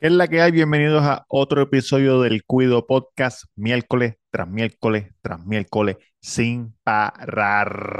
[0.00, 0.52] ¿Qué es la que hay?
[0.52, 7.98] Bienvenidos a otro episodio del Cuido Podcast, miércoles tras miércoles tras miércoles, sin parar.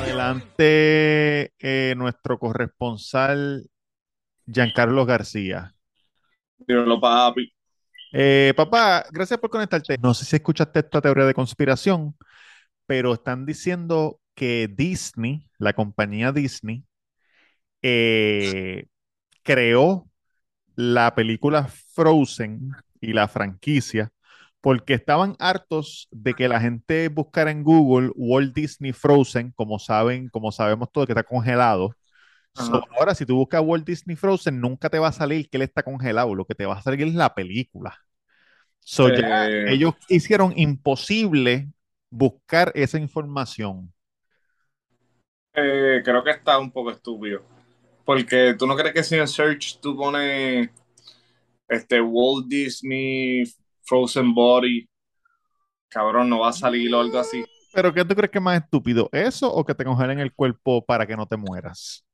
[0.00, 3.68] Adelante eh, nuestro corresponsal
[4.46, 5.74] Giancarlo García.
[6.58, 7.52] Dímelo, papi.
[8.12, 9.98] Eh, papá, gracias por conectarte.
[9.98, 12.16] No sé si escuchaste esta teoría de conspiración,
[12.86, 16.84] pero están diciendo que Disney, la compañía Disney,
[17.82, 18.86] eh,
[19.42, 20.08] creó
[20.76, 22.70] la película Frozen
[23.04, 24.12] y la franquicia
[24.64, 30.30] porque estaban hartos de que la gente buscara en Google Walt Disney Frozen, como saben,
[30.30, 31.94] como sabemos todo que está congelado.
[32.54, 35.64] So, ahora, si tú buscas Walt Disney Frozen, nunca te va a salir que él
[35.64, 37.94] está congelado, lo que te va a salir es la película.
[38.80, 41.68] So, ya ellos hicieron imposible
[42.08, 43.92] buscar esa información.
[45.52, 47.42] eh, creo que está un poco estúpido.
[48.06, 50.70] Porque tú no crees que si en search tú pones
[51.68, 53.44] este Walt Disney
[53.82, 54.88] Frozen Body,
[55.88, 57.44] cabrón, no va a salir o algo así.
[57.72, 59.08] Pero ¿qué tú crees que es más estúpido?
[59.12, 62.04] ¿Eso o que te congelen el cuerpo para que no te mueras?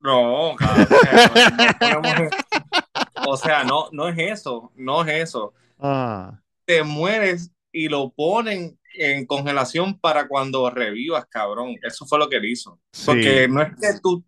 [0.00, 2.30] No, cabrón.
[2.30, 5.54] no o sea, no, no es eso, no es eso.
[5.78, 11.76] Ah, Te mueres y lo ponen en congelación para cuando revivas, cabrón.
[11.82, 12.78] Eso fue lo que él hizo.
[12.92, 13.06] sí.
[13.06, 14.24] Porque no es que tú,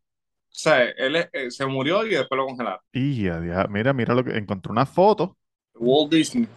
[0.57, 2.81] o sea, él eh, se murió y después lo congelaron.
[2.95, 5.37] Ya, ya, mira, mira lo que encontré una foto.
[5.75, 6.49] Walt Disney.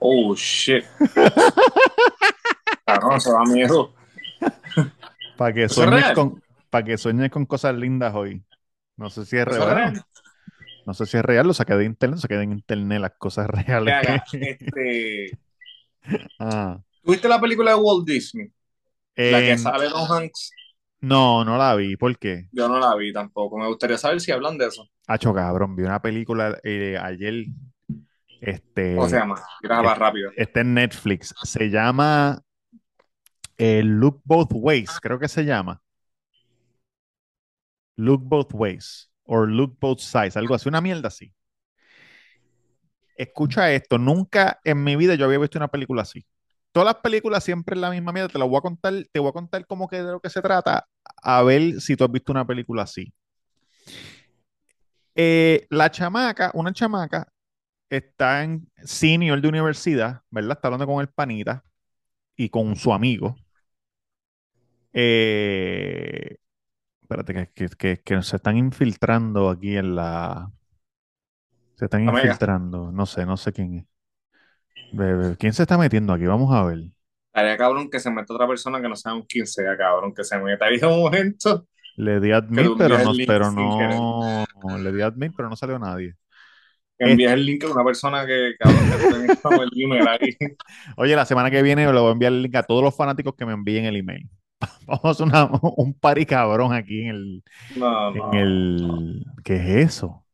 [0.00, 0.84] Oh, shit.
[3.20, 3.94] Se da miedo.
[5.36, 8.42] Para que ¿Eso es sueñes con, para que sueñes con cosas lindas hoy.
[8.96, 10.02] No sé si es ¿Eso es real.
[10.86, 13.48] No sé si es real, lo saqué de internet, lo saqué de internet las cosas
[13.48, 13.94] reales.
[13.94, 15.38] haga, este,
[16.38, 16.80] Ah.
[17.04, 18.50] ¿Tuviste la película de Walt Disney?
[19.14, 20.50] La que En- sale Tom Hanks.
[21.00, 21.96] No, no la vi.
[21.96, 22.48] ¿Por qué?
[22.52, 23.58] Yo no la vi tampoco.
[23.58, 24.88] Me gustaría saber si hablan de eso.
[25.06, 27.46] Hacho, cabrón, vi una película eh, ayer.
[28.40, 29.42] Este, ¿Cómo se llama?
[29.62, 30.30] Mira, más rápido.
[30.36, 31.34] está en Netflix.
[31.42, 32.42] Se llama
[33.58, 35.82] eh, Look Both Ways, creo que se llama.
[37.96, 39.10] Look Both Ways.
[39.24, 41.32] O Look Both Sides, algo así, una mierda así.
[43.16, 46.24] Escucha esto, nunca en mi vida yo había visto una película así.
[46.72, 48.28] Todas las películas siempre es la misma mierda.
[48.28, 50.40] Te lo voy a contar, te voy a contar cómo que de lo que se
[50.42, 50.86] trata,
[51.22, 53.12] a ver si tú has visto una película así.
[55.14, 57.26] Eh, la chamaca, una chamaca,
[57.90, 60.52] está en senior de universidad, ¿verdad?
[60.58, 61.64] Está hablando con el panita
[62.36, 63.36] y con su amigo.
[64.92, 66.36] Eh,
[67.02, 70.52] espérate, que, que, que- que se están infiltrando aquí en la...
[71.74, 72.92] Se están infiltrando.
[72.92, 73.86] No sé, no sé quién es.
[75.38, 76.26] ¿Quién se está metiendo aquí?
[76.26, 76.78] Vamos a ver.
[77.32, 80.12] Estaría cabrón que se meta otra persona que no sabemos quién sea, cabrón.
[80.14, 81.66] Que se meta ahí un momento.
[81.96, 84.44] Le di admit, pero no, pero no.
[84.78, 86.14] Le di admit, pero no salió nadie.
[86.98, 90.36] Que envíes el link a una persona que, cabrón, que el email ahí.
[90.96, 93.34] Oye, la semana que viene le voy a enviar el link a todos los fanáticos
[93.34, 94.28] que me envíen el email.
[94.86, 97.44] Vamos a hacer una- un party cabrón aquí en el,
[97.76, 98.32] No, no.
[98.32, 99.24] en el...
[99.44, 100.26] ¿Qué es eso?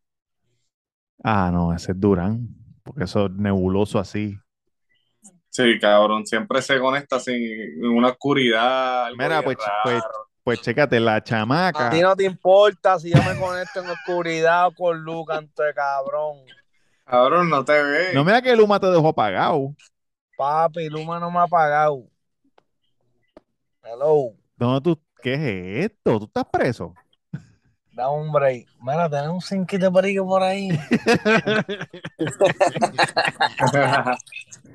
[1.23, 2.49] Ah, no, ese es Durán.
[2.83, 4.37] Porque eso es nebuloso así.
[5.57, 9.07] Sí, cabrón, siempre se conecta en una oscuridad.
[9.07, 9.73] algo Mira, pues, raro.
[9.85, 10.05] pues,
[10.45, 11.89] pues chécate, la A chamaca.
[11.89, 15.73] ti no te importa si yo me conecto en oscuridad o con luz, canto de
[15.73, 16.41] cabrón.
[17.07, 18.13] Cabrón, no te ve.
[18.15, 19.75] No mira que Luma te dejó apagado.
[20.37, 22.05] Papi, Luma no me ha pagado.
[23.83, 25.01] Hello, ¿Dónde tú?
[25.23, 25.33] ¿Qué
[25.85, 26.19] es esto?
[26.19, 26.95] ¿Tú estás preso?
[27.95, 28.67] da un break.
[28.83, 30.69] Mira, tenés un cinquito perico por ahí.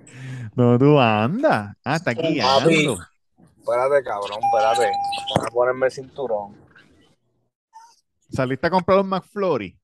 [0.54, 1.76] ¿Dónde tú andas?
[1.84, 2.88] Ah, está aquí Papi.
[3.58, 4.92] espérate, cabrón, espérate.
[5.36, 6.56] Voy a ponerme el cinturón.
[8.30, 9.78] ¿Saliste a comprar un McFlurry?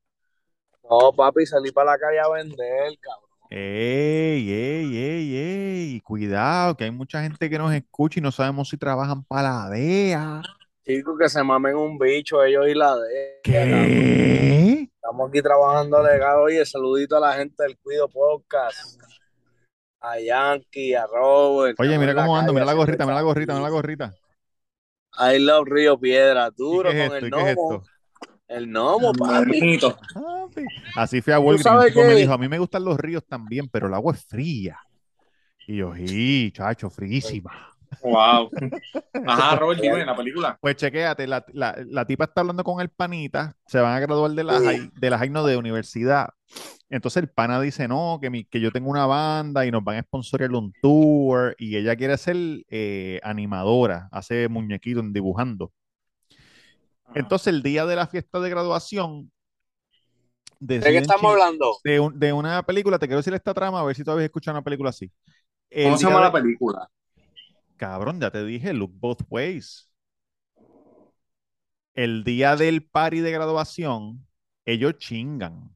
[0.90, 3.28] No, papi, salí para la calle a vender, cabrón.
[3.50, 8.70] Ey, ey, ey, ey, cuidado, que hay mucha gente que nos escucha y no sabemos
[8.70, 10.42] si trabajan para la DEA.
[10.86, 13.40] Chicos, que se mamen un bicho ellos y la de.
[13.44, 14.90] ¿Qué?
[14.96, 16.40] Estamos aquí trabajando legal.
[16.40, 19.02] Oye, saludito a la gente del Cuido Podcast.
[20.02, 21.78] A Yankee, a Robert.
[21.80, 24.14] Oye, mira cómo ando, mira la gorrita, mira la gorrita, mira la gorrita.
[25.20, 27.26] I love Río Piedra, ¿Y duro qué es con esto?
[27.26, 27.60] el ¿Y qué es gnomo.
[27.60, 27.84] esto?
[28.48, 29.80] El gnomo, papi.
[30.96, 31.96] Así fui a Walgreens.
[31.96, 32.16] me qué?
[32.16, 34.80] dijo, a mí me gustan los ríos también, pero el agua es fría.
[35.68, 37.77] Y yo, sí, chacho, fríísima.
[38.02, 38.50] Wow.
[39.26, 40.58] Ajá, Robert, dime, la película.
[40.62, 44.32] Pues chequéate, la, la- la tipa está hablando con el panita, se van a graduar
[44.32, 46.30] de la high, de la high, no, de universidad.
[46.90, 49.98] Entonces el pana dice, no, que, mi, que yo tengo una banda y nos van
[49.98, 52.38] a sponsorear un tour y ella quiere ser
[52.70, 55.74] eh, animadora, hace muñequitos dibujando.
[57.16, 59.32] Entonces el día de la fiesta de graduación,
[60.60, 61.78] ¿De qué estamos hablando?
[61.84, 64.26] de, un- de una película, te quiero decir esta trama, a ver si tú habías
[64.26, 65.12] escuchado una película así.
[65.70, 66.90] El ¿Cómo se llama de- la película?
[67.78, 69.90] Cabrón, ya te dije, look both ways.
[71.94, 74.28] El día del party de graduación,
[74.66, 75.72] ellos chingan.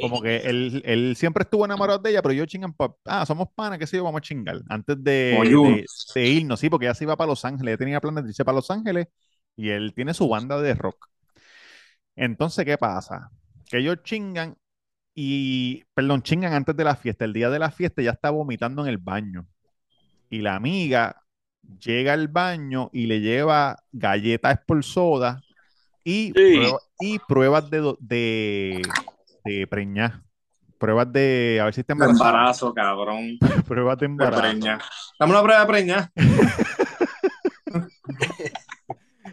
[0.00, 2.74] Como que él, él siempre estuvo enamorado de ella, pero ellos chingan,
[3.04, 4.60] ah, somos panas, qué sé yo, vamos a chingar.
[4.68, 5.84] Antes de
[6.14, 8.56] irnos, sí, porque ella se iba para Los Ángeles, ella tenía planes de irse para
[8.56, 9.08] Los Ángeles
[9.56, 11.08] y él tiene su banda de rock.
[12.16, 13.30] Entonces, ¿qué pasa?
[13.70, 14.56] Que ellos chingan
[15.14, 17.24] y, perdón, chingan antes de la fiesta.
[17.24, 19.46] El día de la fiesta ya está vomitando en el baño.
[20.32, 21.22] Y la amiga
[21.78, 25.42] llega al baño y le lleva galletas por soda
[26.04, 26.56] y, Sí.
[26.56, 28.82] prueba- y pruebas de, de,
[29.44, 30.22] de preñar.
[30.78, 32.30] Pruebas de, a ver si está De embarazada.
[32.30, 33.38] embarazo, cabrón.
[33.68, 34.40] Pruebas de De embarazo.
[34.42, 34.78] preña.
[35.20, 36.10] Dame una prueba de preña.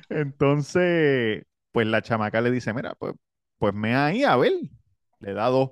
[0.09, 3.13] Entonces, pues la chamaca le dice, mira, pues,
[3.57, 4.53] pues mea ahí, a ver.
[5.19, 5.71] Le da dos.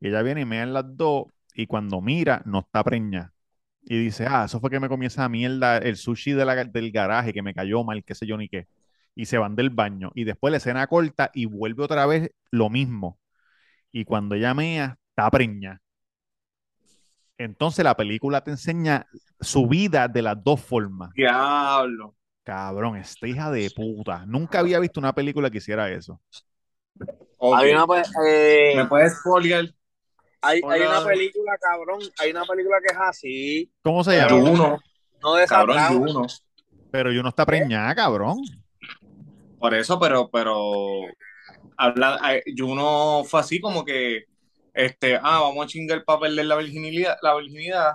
[0.00, 3.32] Y ella viene y mea en las dos y cuando mira, no está preñada.
[3.84, 6.92] Y dice, ah, eso fue que me comí esa mierda, el sushi de la- del
[6.92, 8.66] garaje que me cayó mal, qué sé yo ni qué.
[9.14, 10.12] Y se van del baño.
[10.14, 13.18] Y después la escena corta y vuelve otra vez lo mismo.
[13.92, 15.80] Y cuando ella mea, está preñada.
[17.38, 19.06] Entonces la película te enseña
[19.40, 21.10] su vida de las dos formas.
[21.14, 22.14] Diablo.
[22.44, 24.24] Cabrón, esta hija de puta.
[24.26, 26.20] Nunca había visto una película que hiciera eso.
[27.40, 27.84] Hay una,
[28.26, 29.66] eh, ¿Me puedes spoilear?
[30.42, 32.00] Hay, hay una película, cabrón.
[32.18, 33.72] Hay una película que es así.
[33.82, 34.40] ¿Cómo se llama?
[34.40, 34.78] Juno.
[35.22, 35.98] No de esa Cabrón.
[35.98, 36.26] Juno.
[36.90, 38.38] Pero yo no está preñada, cabrón.
[39.58, 40.72] Por eso, pero, pero
[41.76, 42.20] habla,
[42.56, 44.24] Juno fue así como que
[44.74, 47.92] este, ah, vamos a chingar para perder la virginidad, la virginidad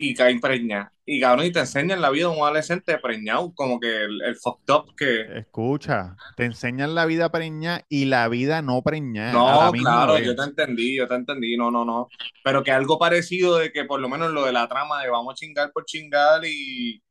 [0.00, 0.92] y cae preñada.
[1.04, 4.34] Y cabrón, y te enseñan la vida de un adolescente preñado, como que el, el
[4.36, 5.26] fucked up que.
[5.38, 9.32] Escucha, te enseñan la vida preñada y la vida no preñada.
[9.32, 10.24] No, claro, vez.
[10.24, 12.08] yo te entendí, yo te entendí, no, no, no.
[12.42, 15.32] Pero que algo parecido de que por lo menos lo de la trama de vamos
[15.32, 17.02] a chingar por chingar y,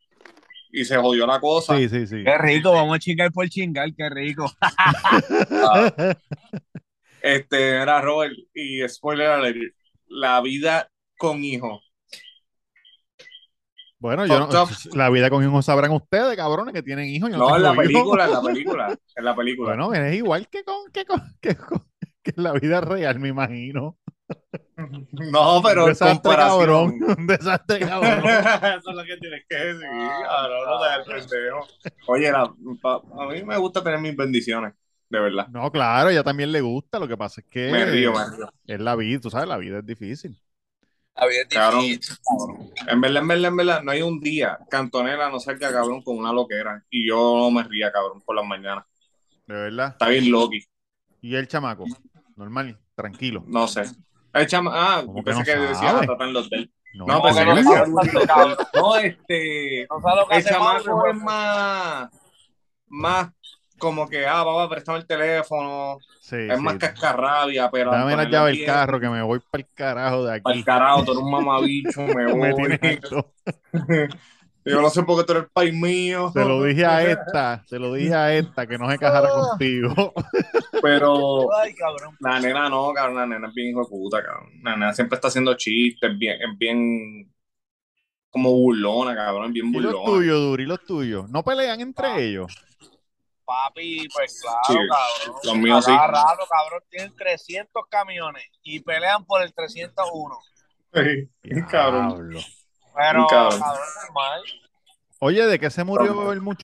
[0.72, 1.78] y se jodió la cosa.
[1.78, 2.24] Sí, sí, sí.
[2.24, 4.52] Qué rico, vamos a chingar por chingar, qué rico.
[7.22, 9.58] Este, era Robert, y spoiler alert,
[10.08, 11.82] la vida con hijo.
[14.00, 14.48] Bueno, yo no,
[14.94, 17.30] la vida con hijos sabrán ustedes, cabrones, que tienen hijos.
[17.32, 19.70] Yo no en la película, en la película, en la película.
[19.76, 21.86] Bueno, es igual que con, que con, que con-
[22.22, 23.98] que en la vida real, me imagino.
[25.32, 27.00] No, pero un desastre, cabrón.
[27.18, 28.20] Un desastre, cabrón.
[28.30, 31.68] Eso es lo que tienes que decir, cabrón, no te pendejo.
[32.08, 34.74] Oye, la- pa- a mí me gusta tener mis bendiciones,
[35.10, 35.48] de verdad.
[35.50, 37.00] No, claro, ella también le gusta.
[37.00, 38.54] Lo que pasa es que Me río, me río.
[38.68, 40.38] es la vida, tú sabes, la vida es difícil.
[41.20, 41.82] La vida es Cabrón.
[41.82, 42.72] difícil, cabrón.
[42.88, 46.18] En verdad, en verdad, en verdad, no hay un día cantonera no salga cabrón con
[46.18, 46.84] una loquera.
[46.90, 48.86] Y yo no me ría, cabrón, por las mañanas.
[49.48, 49.90] De verdad.
[49.90, 50.64] Está bien loqui,
[51.22, 51.86] Y el chamaco,
[52.36, 53.44] normal, tranquilo.
[53.48, 53.84] no sé.
[54.34, 56.72] El chama, ah, ¿Cómo que pensé no que decía tratan los de él.
[56.94, 58.58] No, No, pues, porque no él- le sabe tanto, cabrón.
[58.76, 59.88] No, este.
[59.90, 62.10] No sabes lo que El chamaco es más.
[62.88, 63.32] Más
[63.80, 65.98] como que, ah, papá, préstame el teléfono.
[66.22, 67.92] sí, Es más cascarrabia, pero.
[67.92, 70.60] Dame la llave del carro que me voy para el carajo de Para aquí.
[70.60, 72.54] el carajo, tú eres un mamabicho, me Me voy.
[72.78, 73.34] tiene harto.
[74.66, 76.30] Yo no sé por qué tú eres el país mío.
[76.34, 80.14] Se lo dije a esta, se lo dije a esta que no se casara contigo.
[80.84, 81.48] Pero.
[81.56, 82.16] Ay, cabrón.
[82.20, 84.50] La nena no, cabrón, la nena es bien hijo de puta, cabrón.
[84.62, 87.32] La nena siempre está haciendo chistes, bien, es bien
[88.30, 90.06] como burlona, cabrón, es bien Y los burlona.
[90.06, 91.30] tuyos, Duri, los tuyos.
[91.30, 92.54] No pelean entre ellos.
[93.50, 95.40] Papi, pues claro, Sí, cabrón.
[95.44, 95.92] los míos sí.
[95.92, 100.38] rato, cabrón, tienen 300 camiones y pelean por el 301.
[100.94, 101.30] Sí,
[101.68, 102.30] cabrón.
[102.96, 103.60] Pero, Cabrón.
[103.60, 103.60] cabrón,
[104.06, 104.42] normal.
[105.20, 106.62] Oye, ¿de qué se murió el muchacho?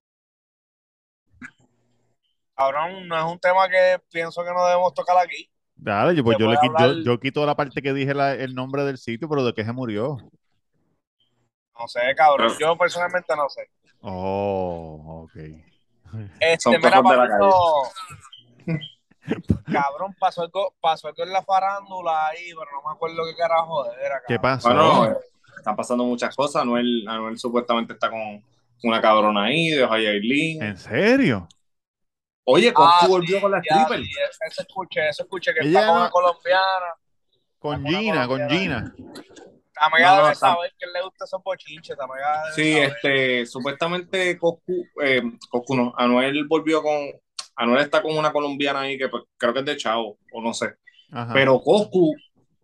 [2.56, 5.50] Cabrón, no es un tema que pienso que no debemos tocar aquí.
[5.76, 8.34] Dale, yo, pues yo, le, qui- yo, hablar- yo quito la parte que dije la-
[8.34, 10.18] el nombre del sitio, pero ¿de qué se murió?
[11.80, 12.54] No sé, cabrón.
[12.60, 13.70] Yo personalmente no sé.
[14.02, 15.75] Oh, ok.
[16.40, 17.54] Este, mira, papito.
[19.72, 23.86] Cabrón, pasó algo, pasó algo en la farándula ahí, pero no me acuerdo qué carajo
[23.94, 24.42] era, ¿Qué cabrón.
[24.42, 24.70] pasó?
[24.70, 25.18] Bueno, eh,
[25.58, 26.62] están pasando muchas cosas.
[26.62, 28.44] Anuel, Anuel supuestamente está con
[28.84, 30.62] una cabrona ahí, de Jayailin.
[30.62, 31.48] ¿En serio?
[32.44, 34.06] Oye, Coscu Ah, volvió sí, con la ya, stripper.
[34.06, 34.12] sí,
[34.48, 36.94] eso escuché, eso escuché que Ella está con una colombiana.
[37.58, 38.48] Con Gina, con.
[38.50, 38.94] Gina.
[39.78, 41.98] Amiga No, no, debe está- saber que le gusta esos bochinches.
[41.98, 42.12] Debe
[42.56, 42.90] Sí, saber.
[42.90, 46.94] este, supuestamente Coscu, eh, Coscu no, Anuel volvió con,
[47.58, 50.54] Anuel está con una colombiana ahí que pues, creo que es de Chavo, o no
[50.54, 50.76] sé.
[51.12, 51.34] Ajá.
[51.34, 52.14] Pero Coscu,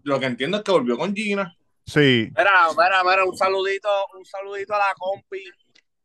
[0.03, 1.55] lo que entiendo es que volvió con Gina.
[1.85, 2.29] Sí.
[2.37, 5.43] Mira, mira, mira, un saludito, un saludito a la compi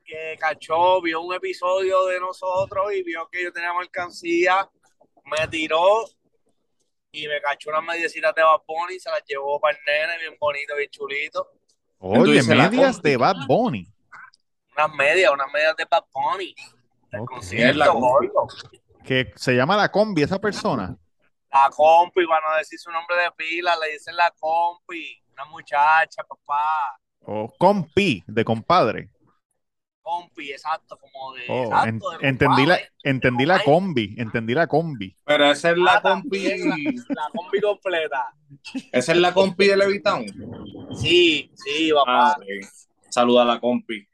[0.04, 4.68] que cachó, vio un episodio de nosotros y vio que yo tenía mercancía,
[5.24, 6.04] me tiró
[7.16, 10.36] y me cachó unas mediecitas de Bad Bunny, se las llevó para el nene, bien
[10.38, 11.50] bonito, bien chulito.
[11.98, 13.90] Oye, medias de Bad Bunny.
[14.76, 16.54] Unas medias, unas medias de Bad Bunny.
[17.12, 18.46] El concierto, gordo.
[19.02, 20.94] Que se llama la combi, esa persona.
[21.50, 26.22] La compi, para no decir su nombre de pila, le dicen la compi, una muchacha,
[26.22, 27.00] papá.
[27.22, 29.08] O compi, de compadre.
[30.06, 31.42] Compi, exacto, como de.
[31.48, 35.16] Oh, exacto, en- de entendí, la, entendí la combi, entendí la combi.
[35.24, 38.32] Pero esa es la Ah, compi, también La combi completa.
[38.92, 40.26] esa es la compi de Levitown.
[40.94, 42.36] Sí, sí, Ah, papá.
[42.38, 42.44] ok.
[43.10, 44.06] Saluda a la compi.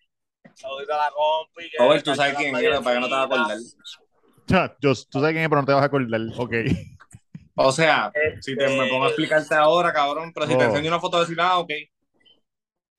[0.54, 1.70] Saludito a la compi.
[1.78, 3.58] Robert, tú sabes quién era, para que no te vas a acordar.
[4.46, 6.20] Ya, yo, tú sabes quién es, pero no te vas a acordar.
[6.38, 6.52] Ok.
[7.54, 10.68] O sea, si te Este, me pongo a explicarte ahora, cabrón, pero si te Oh.
[10.68, 11.70] enseño una foto de decir, ah, ok.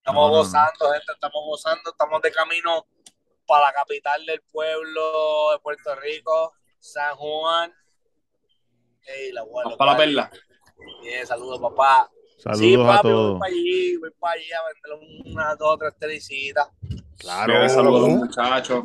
[0.05, 0.38] Estamos No, no, no.
[0.43, 1.89] gozando, gente, estamos gozando.
[1.91, 2.86] Estamos de camino
[3.48, 7.74] para la capital del pueblo de Puerto Rico, San Juan.
[9.05, 9.69] Ey, la abuela.
[9.69, 10.31] Vas para la perla.
[11.01, 12.12] Bien, saludos, papá.
[12.38, 13.31] Saludos sí, a papi, todos.
[13.31, 16.67] voy para allí, voy para allí a vender unas dos o tres telecitas.
[17.17, 17.53] Claro.
[17.53, 17.69] Claro.
[17.69, 18.83] Saludos a los muchachos.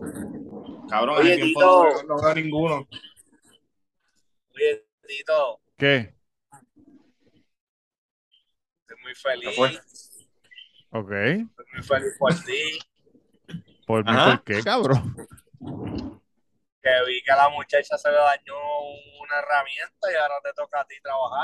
[0.88, 2.02] Cabrón, Oye, hace tiempo Tito.
[2.04, 2.88] no, veo ninguno.
[4.54, 6.14] Oye, Tito, ¿Qué?
[8.82, 10.07] estoy muy feliz.
[10.90, 11.12] Ok.
[12.18, 12.78] Por ti.
[13.86, 14.30] ¿Por, mí, Ajá.
[14.36, 15.16] ¿por qué, cabrón?
[16.82, 18.54] Que vi que a la muchacha se le dañó
[19.20, 21.42] una herramienta y ahora te toca a ti trabajar.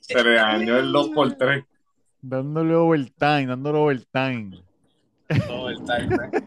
[0.00, 1.66] Se le dañó el 2x3.
[2.20, 4.64] Dándole overtime, dándole overtime.
[5.46, 6.16] Todo el time.
[6.32, 6.42] ¿eh?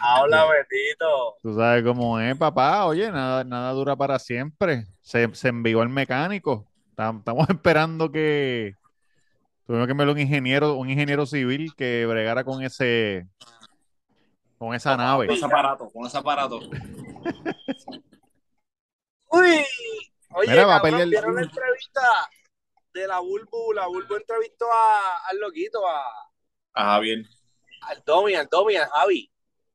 [0.00, 1.36] Habla, Betito.
[1.42, 2.84] Tú sabes cómo es, papá.
[2.86, 4.86] Oye, nada, nada dura para siempre.
[5.00, 6.66] Se, se envió el mecánico.
[6.96, 8.74] Tam- Estamos esperando que
[9.66, 13.26] tuvimos que enviarle un ingeniero, un ingeniero civil que bregara con ese,
[14.58, 15.26] con esa nave.
[15.26, 16.60] Con ese aparato, con ese aparato.
[19.30, 19.64] Uy,
[20.34, 22.00] oye, Mira, va a cabrón, ¿vieron la entrevista
[22.94, 23.72] de la Bulbu?
[23.74, 26.02] La Bulbu entrevistó a, al loquito, a,
[26.72, 27.28] Ajá, bien.
[27.82, 29.30] al Domi, al Domi, al Javi.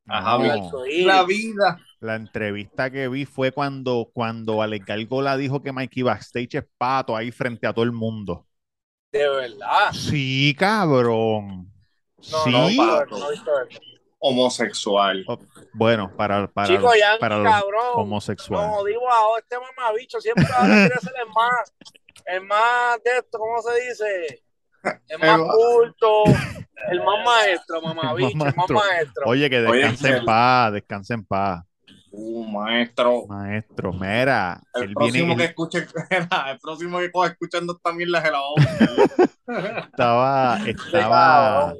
[0.05, 1.05] No, arcoíris.
[1.05, 1.79] La vida.
[2.00, 7.15] la entrevista que vi fue cuando, cuando Alex Gárgola dijo que Mikey Backstage es pato
[7.15, 8.45] ahí frente a todo el mundo.
[9.12, 9.91] De verdad.
[9.93, 11.72] Sí, cabrón.
[12.31, 12.51] No, sí.
[12.51, 13.79] no, pa- no, no he visto eso.
[14.19, 15.25] Homosexual.
[15.74, 17.81] Bueno, para, para, Chico, los- Yankee, para los cabrón.
[17.95, 18.72] homosexuales.
[18.72, 21.74] No, digo a este mamabicho, siempre ahora quiere ser el más,
[22.25, 24.42] el más de esto, ¿cómo se dice?
[25.08, 26.24] El más culto,
[26.92, 28.75] el más maestro, mamabicho, el más maestro.
[28.78, 29.24] maestro.
[29.25, 31.63] Oye, que Oye, descanse en el- paz, descanse en paz.
[32.12, 33.25] Uh, maestro.
[33.28, 35.88] Maestro, mira, El él próximo viene, que él escuche,
[36.52, 38.44] el próximo que coja escuchando también la gelada.
[39.86, 41.74] estaba, estaba.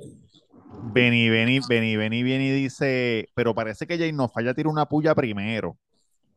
[0.86, 5.14] Benny, Benny, Benny, Benny, Benny dice, pero parece que Jay no falla tira una puya
[5.14, 5.78] primero.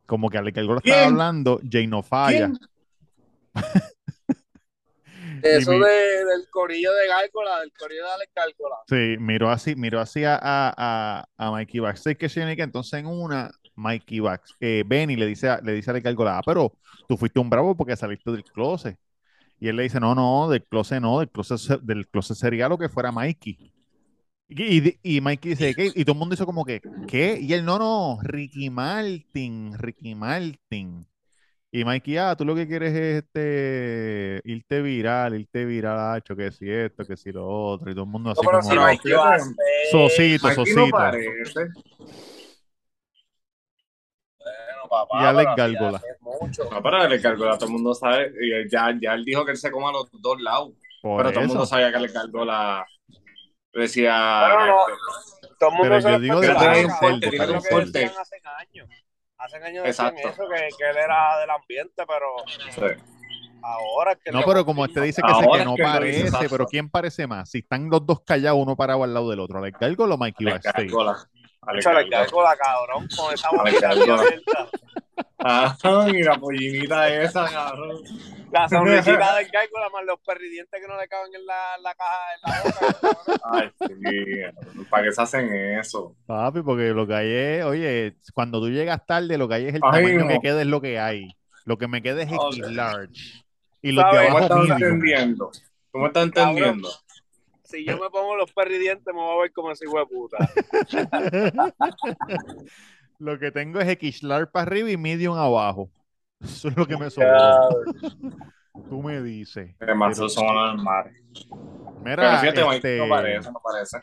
[0.05, 2.51] Como que al que algo lo estaba hablando, Jay no falla.
[5.43, 5.85] Eso mi- de,
[6.25, 8.75] del corillo de Gárgola, del corillo de Alex Gárgola.
[8.87, 13.07] Sí, miró así, miró así a, a, a, Mikey Backstage que tiene que entonces en
[13.07, 16.73] una, Mikey Bax, eh, Benny le dice a, le dice a Alex Gárgola, ah, pero
[17.07, 18.97] tú fuiste un bravo porque saliste del closet.
[19.59, 22.69] Y él le dice, no, no, del closet no, del closet, se- del closet sería
[22.69, 23.73] lo que fuera Mikey.
[24.49, 25.91] Y, y, y Mikey dice, ¿qué?
[25.93, 27.37] Y todo el mundo hizo como que, ¿qué?
[27.41, 31.05] Y él, no, no, Ricky Martin, Ricky Martin.
[31.69, 36.49] Y Mikey, ah, tú lo que quieres es este, irte viral, irte viral, hacho, que
[36.51, 38.75] si esto, que si lo otro, y todo el mundo así No, pero como, si
[38.77, 39.53] no, Mikey va a hacer,
[39.91, 40.87] Sosito, no Sosito.
[40.87, 41.17] bueno,
[44.89, 45.97] papá, Y Alex Gárgola.
[45.97, 46.07] hace.
[46.71, 48.31] No, pero todo el mundo sabe.
[48.71, 50.71] Ya, ya él dijo que él se come a los dos lados.
[51.01, 52.85] Por pero todo el mundo sabía que el Cargola
[53.73, 54.45] decía.
[54.47, 58.11] Pero no, este, Todo el mundo Pero se yo digo de parecer, cabrón, de
[59.37, 59.67] hace años.
[59.67, 60.29] Años decían Exacto.
[60.29, 62.25] eso, que, que él era del ambiente, pero
[62.71, 63.01] sí.
[63.61, 66.21] ahora es que No, pero como este dice que, se, que es no que parece,
[66.21, 66.47] exacto.
[66.49, 67.49] pero ¿quién parece más?
[67.49, 70.45] Si están los dos callados, uno parado al lado del otro, ¿Alex Gárgola o Mikey
[70.47, 70.91] Backstage?
[71.67, 72.07] Alex Cargola.
[72.09, 74.69] Gárgola, cabrón, con esa Alex boquita abierta.
[75.39, 77.97] Ah, y la pollinita esa, cabrón.
[78.51, 82.19] La sonrisita del gárgola más los perridientes que no le caben en la, la caja,
[82.35, 83.39] en la boca.
[83.51, 84.83] Ay, sí.
[84.89, 86.15] ¿Para qué se hacen eso?
[86.25, 89.75] Papi, porque lo que hay es, oye, cuando tú llegas tarde, lo que hay es
[89.75, 90.27] el Ay, tamaño no.
[90.29, 91.35] que queda es lo que hay.
[91.65, 92.53] Lo que me queda es Ok.
[92.55, 93.43] X large.
[93.81, 94.27] Y los de ¿Sabes?
[94.29, 95.51] ¿Tú me abajo estás entendiendo?
[95.91, 96.81] ¿Tú me estás Cabrón.
[97.67, 100.37] Si yo me pongo los perridientes, me voy a ver como ese hijo de puta.
[103.19, 105.91] Lo que tengo es X large para arriba y medium abajo.
[106.39, 107.67] Eso es lo que me sobró.
[108.89, 109.75] Tú me dices.
[109.81, 110.45] Además, Pero- son.
[110.45, 110.77] Pero
[112.03, 113.97] Mira, fíjate, este, no parece, no parece.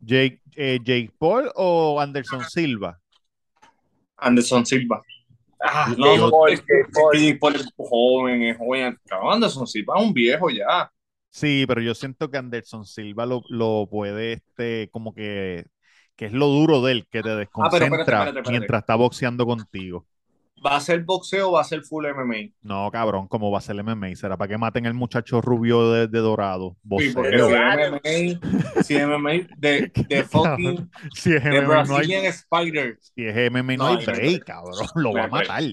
[0.00, 3.00] Jake, eh, Jake Paul o Anderson Silva.
[4.18, 5.00] Anderson Silva.
[5.58, 6.82] Ah, no, es que
[7.14, 8.96] Jake Paul es joven, es joven.
[9.10, 10.92] Anderson Silva es un viejo ya.
[11.34, 15.66] Sí, pero yo siento que Anderson Silva lo, lo puede, este, como que,
[16.14, 18.50] que es lo duro de él, que te desconcentra espérate, espérate, espérate.
[18.52, 20.06] mientras está boxeando contigo.
[20.64, 22.52] ¿Va a ser boxeo o va a ser full MMA?
[22.62, 24.14] No, cabrón, ¿cómo va a ser el MMA?
[24.14, 26.76] ¿Será para que maten al muchacho rubio de, de dorado?
[26.98, 32.06] Sí, porque si MMA, si MMA de, de fucking Si es de MMA no hay,
[32.06, 35.32] Brazilian Spider, si es MMA no No, hay no, break, cabrón, lo va a no
[35.32, 35.64] matar.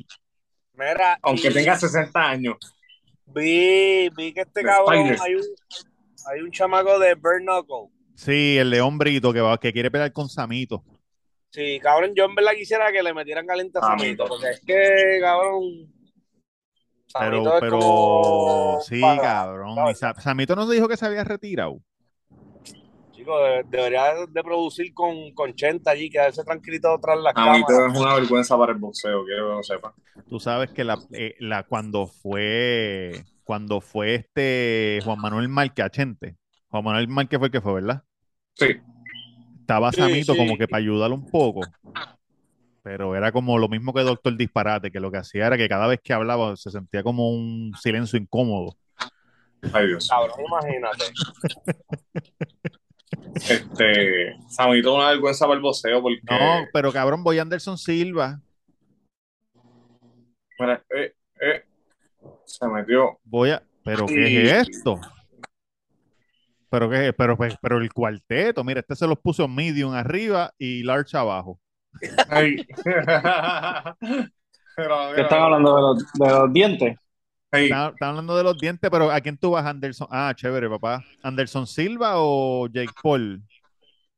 [0.73, 2.57] Mira, aunque y tenga 60 años.
[3.33, 5.43] Vi, vi que este cabrón hay un,
[6.31, 7.89] hay un chamaco de Burn Knuckle.
[8.15, 10.83] Sí, el león brito que, va, que quiere pelear con Samito.
[11.49, 14.03] Sí, cabrón, yo en verdad quisiera que le metieran caliente a Samito.
[14.03, 15.63] Samito, porque es que, cabrón,
[17.13, 19.95] Pero, Samito es pero, como sí, para- cabrón.
[20.19, 21.81] Samito nos dijo que se había retirado.
[23.69, 27.93] Debería de producir con, con Chenta allí, quedarse tranquilito tras las A mí cámaras.
[27.95, 29.93] es una vergüenza para el boxeo, quiero que lo sepa.
[30.29, 36.37] Tú sabes que la, eh, la cuando fue cuando fue este Juan Manuel Márquez Achente,
[36.69, 38.03] Juan Manuel Márquez fue el que fue, ¿verdad?
[38.53, 38.67] Sí,
[39.61, 40.37] Estaba Sí, Samito sí.
[40.39, 41.61] como que para ayudarlo un poco.
[42.83, 45.85] Pero era como lo mismo que Doctor Disparate, que lo que hacía era que cada
[45.87, 48.75] vez que hablaba se sentía como un silencio incómodo.
[49.73, 50.07] ay Dios.
[50.09, 51.05] Cabrón, imagínate.
[53.35, 56.19] Este, Samito una vergüenza para el boxeo porque.
[56.29, 58.39] No, pero cabrón, voy a Anderson Silva.
[60.59, 61.65] Mira, eh, eh,
[62.45, 63.19] se metió.
[63.23, 63.63] Voy a.
[63.83, 64.99] ¿Pero qué es esto?
[66.69, 67.13] ¿Pero qué es?
[67.17, 71.59] Pero, pues, pero el cuarteto, mira, este se los puso medium arriba y large abajo.
[72.29, 72.65] Ay.
[74.73, 76.97] Pero, ¿Qué están hablando de los, de los dientes?
[77.51, 80.07] Ay, Está, está hablando de los dientes, pero ¿a quién tú vas, Anderson?
[80.11, 81.03] Ah, chévere, papá.
[81.21, 83.41] ¿Anderson Silva o Jake Paul?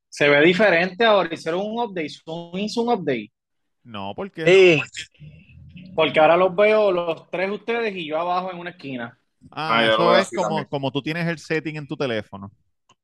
[0.09, 1.33] Se ve diferente ahora.
[1.33, 2.09] Hicieron un update.
[2.09, 3.31] Zoom hizo un update.
[3.83, 4.81] No, porque Sí,
[5.95, 9.17] Porque ahora los veo los tres ustedes y yo abajo en una esquina.
[9.51, 10.67] ah, Ah, eso es como, también.
[10.69, 12.51] como tú tienes el setting en tu teléfono.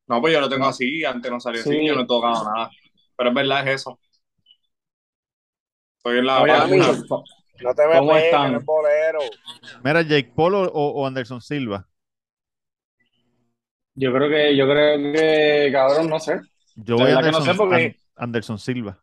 [0.06, 1.86] No, pues yo lo tengo así, antes no salía así, Sí.
[1.86, 2.70] yo no he tocado nada.
[3.16, 3.98] Pero es verdad, es eso.
[5.98, 6.52] Estoy en la Oye.
[7.62, 8.64] No te ¿Cómo están?
[8.64, 9.18] bolero.
[9.82, 11.86] Mira, Jake Paul o, Anderson Silva.
[13.94, 16.40] Yo creo que, yo creo que, cabrón, no sé.
[16.76, 17.84] Yo voy a verdad que no Anderson, sé porque-
[18.16, 19.02] An- Anderson Silva.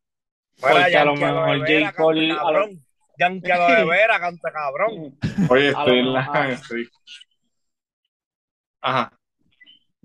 [0.63, 2.83] A lo mejor Jake Paul a lo- cabrón.
[3.19, 5.17] Yankee a lo de vera, canta cabrón.
[5.49, 6.21] Oye, estoy en la.
[8.81, 9.16] Ajá.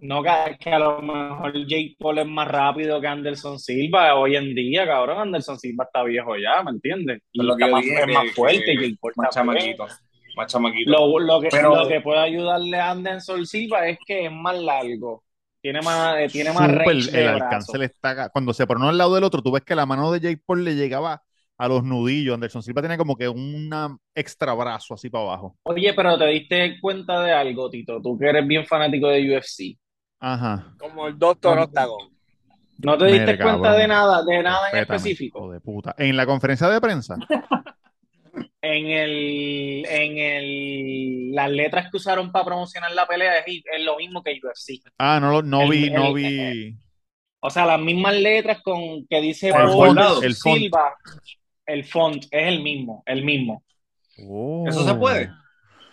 [0.03, 4.35] No, que, que a lo mejor Jake Paul es más rápido que Anderson Silva hoy
[4.35, 5.19] en día, cabrón.
[5.21, 7.21] Anderson Silva está viejo ya, ¿me entiendes?
[7.31, 9.87] Y Es lo que más, es que- más fuerte que Jake Paul Más chamaquito.
[10.37, 10.91] Más chamaquito.
[10.91, 14.59] Lo, lo que, Pero- lo que puede ayudarle a Anderson Silva es que es más
[14.59, 15.23] largo.
[15.61, 18.29] Tiene más, eh, tiene más de el alcance le está.
[18.31, 20.65] Cuando se pone al lado del otro, tú ves que la mano de Jake Paul
[20.65, 21.23] le llegaba
[21.57, 22.35] a los nudillos.
[22.35, 23.71] Anderson Silva tenía como que un
[24.13, 25.57] extra brazo así para abajo.
[25.63, 28.03] Oye, pero te diste cuenta de algo, Tito.
[28.03, 29.79] Tú que eres bien fanático de UFC.
[30.23, 30.73] Ajá.
[30.79, 31.63] Como el Doctor No.
[31.65, 32.11] Octagon.
[32.79, 33.77] ¿No te diste cuenta cabrón.
[33.79, 35.39] de nada, de nada en específico?
[35.39, 35.95] hijo de puta.
[35.99, 37.17] En la conferencia de prensa.
[38.65, 43.97] En el, en el, las letras que usaron para promocionar la pelea es, es lo
[43.97, 44.81] mismo que UFC.
[44.99, 46.79] Ah, no, lo- no El- vi, no vi.
[47.41, 50.23] O sea, las mismas letras con que dice El Paul bordado.
[50.23, 50.59] El font.
[50.59, 50.95] Silva.
[51.67, 53.65] El font es el mismo, el mismo.
[54.29, 54.65] Oh.
[54.69, 55.29] ¿Eso se puede?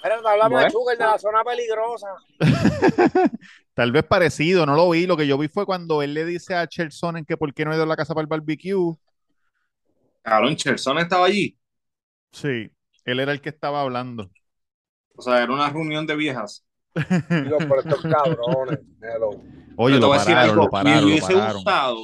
[0.04, 0.70] Pero te hablamos de.
[0.70, 2.08] Sugar, de la zona peligrosa.
[3.80, 5.08] Tal vez parecido, no lo vi.
[5.08, 7.64] Lo que yo vi fue cuando él le dice a Chelson en que por qué
[7.64, 8.98] no ha ido a la casa para el barbecue.
[10.22, 11.58] Cabrón, Cherson estaba allí.
[12.34, 12.70] Sí,
[13.06, 14.30] él era el que estaba hablando.
[15.16, 16.66] O sea, era una reunión de viejas.
[16.94, 18.80] Digo, por estos cabrones.
[19.02, 19.30] Hello.
[19.78, 22.04] Oye, Pero te lo voy a decir pararon, algo, lo pararon, Me hubiese gustado.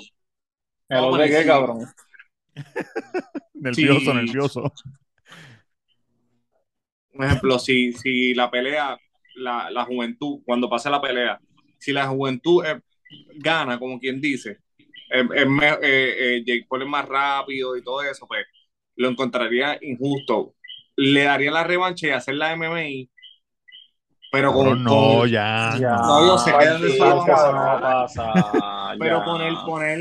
[0.87, 1.79] ¿El Vamos a de qué, cabrón?
[3.53, 4.13] Nervioso, Sí.
[4.13, 4.73] nervioso.
[7.15, 8.97] Un ejemplo, si, si la pelea,
[9.35, 11.37] la, la juventud, cuando pase la pelea,
[11.85, 12.81] si la juventud eh,
[13.35, 14.57] gana, como quien dice,
[15.13, 18.43] eh, eh, eh, Jake Paul es más rápido y todo eso, pues
[18.95, 20.55] lo encontraría injusto.
[20.95, 23.07] Le daría la revancha y hacer la MMA
[24.31, 25.75] Pero con, Cabrón, no, con- ya.
[25.79, 28.95] Ya, No, yo sé que no pasa.
[28.99, 29.25] pero ya.
[29.25, 29.99] poner, poner.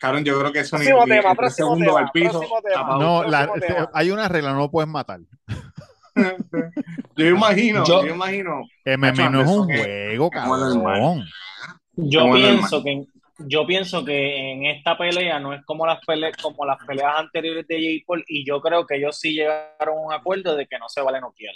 [0.00, 2.40] Cabrón, yo creo que eso ni, tema, el segundo tema, al piso.
[2.64, 2.96] tema.
[2.98, 3.90] No, la- tema.
[3.94, 5.20] hay una regla, no lo puedes matar.
[7.16, 8.62] Yo imagino, Yo- yo, imagino.
[8.98, 11.24] Macho, no es un juego, cabrón.
[11.96, 13.04] Yo pienso que
[13.38, 17.66] yo pienso que en esta pelea no es como las peleas como las peleas anteriores
[17.66, 20.78] de Jake Paul y yo creo que ellos sí llegaron a un acuerdo de que
[20.78, 21.54] no se vale noquear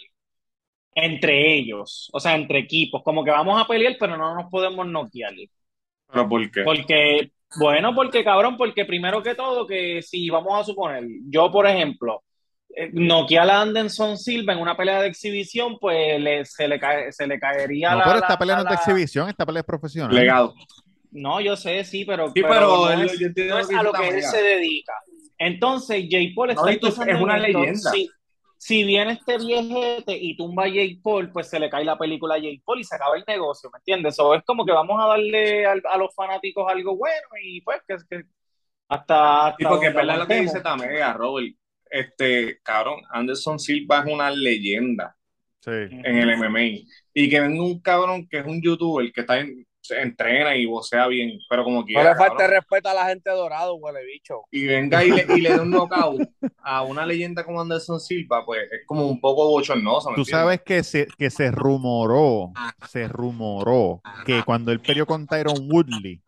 [0.95, 4.87] entre ellos, o sea, entre equipos, como que vamos a pelear pero no nos podemos
[4.87, 5.33] noquear.
[6.11, 6.63] ¿Pero por qué?
[6.65, 11.67] Porque bueno, porque cabrón, porque primero que todo que si vamos a suponer, yo por
[11.67, 12.25] ejemplo
[12.81, 17.13] eh, noquear a Anderson Silva en una pelea de exhibición, pues le- se, le cae,
[17.13, 19.45] se le caería No, la, pero la- esta pelea no es de la- exhibición, esta
[19.45, 20.15] pelea es profesional.
[20.15, 20.55] Legado.
[21.11, 23.21] No, yo sé, sí, pero, Sí, pero no es,
[23.71, 24.93] no a lo que él se dedica.
[25.39, 27.91] Entonces, Jake Paul está No, y es una leyenda.
[27.93, 28.11] Si,
[28.59, 32.35] si viene este viejete y tumba a Jake Paul, pues se le cae la película
[32.35, 34.19] a Jake Paul y se acaba el negocio, ¿me entiendes?
[34.19, 37.81] O es como que vamos a darle al- a, los fanáticos algo bueno y pues
[37.87, 38.23] que, que
[38.89, 41.55] hasta, hasta Sí, porque es verdad lo que dice Tamega, Robert.
[41.91, 45.15] Este, cabrón, Anderson Silva es una leyenda
[45.61, 45.71] Sí.
[45.73, 46.85] en el MMA.
[47.15, 50.67] Y que venga un cabrón que es un youtuber que está en- se entrena y
[50.67, 52.11] vocea bien, pero como No quiera.
[52.13, 52.51] le falte cabrón.
[52.57, 54.43] respeto a la gente dorado, huele bicho.
[54.51, 56.29] y venga y le, y le dé un knockout
[56.63, 60.11] a una leyenda como Anderson Silva, pues es como un poco bochornoso.
[60.11, 60.43] ¿me Tú entiendes?
[60.43, 62.53] sabes que se, que se rumoró,
[62.91, 66.21] se rumoró que cuando él peleó con Tyron Woodley,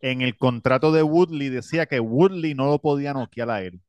[0.00, 3.80] en el contrato de Woodley decía que Woodley no lo podía noquear a él.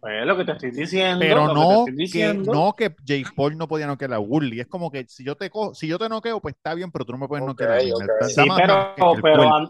[0.00, 2.52] Pues lo que te estoy diciendo, Pero no que diciendo.
[2.52, 4.60] no que Jake Paul no podía noquear a Woodley.
[4.60, 7.04] Es como que si yo te co- si yo te noqueo, pues está bien, pero
[7.04, 7.92] tú no me puedes noquear a mí.
[8.28, 9.68] Sí, pero,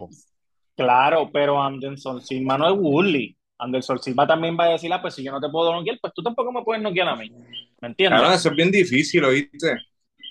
[0.75, 3.35] claro, pero Anderson Silva no es Woodley.
[3.57, 6.13] Anderson Silva también va a decir, ah, pues si yo no te puedo noquear, pues
[6.13, 7.29] tú tampoco me puedes noquear a mí.
[7.81, 8.19] ¿Me entiendes?
[8.19, 9.77] Cabrón, eso es bien difícil, ¿oíste?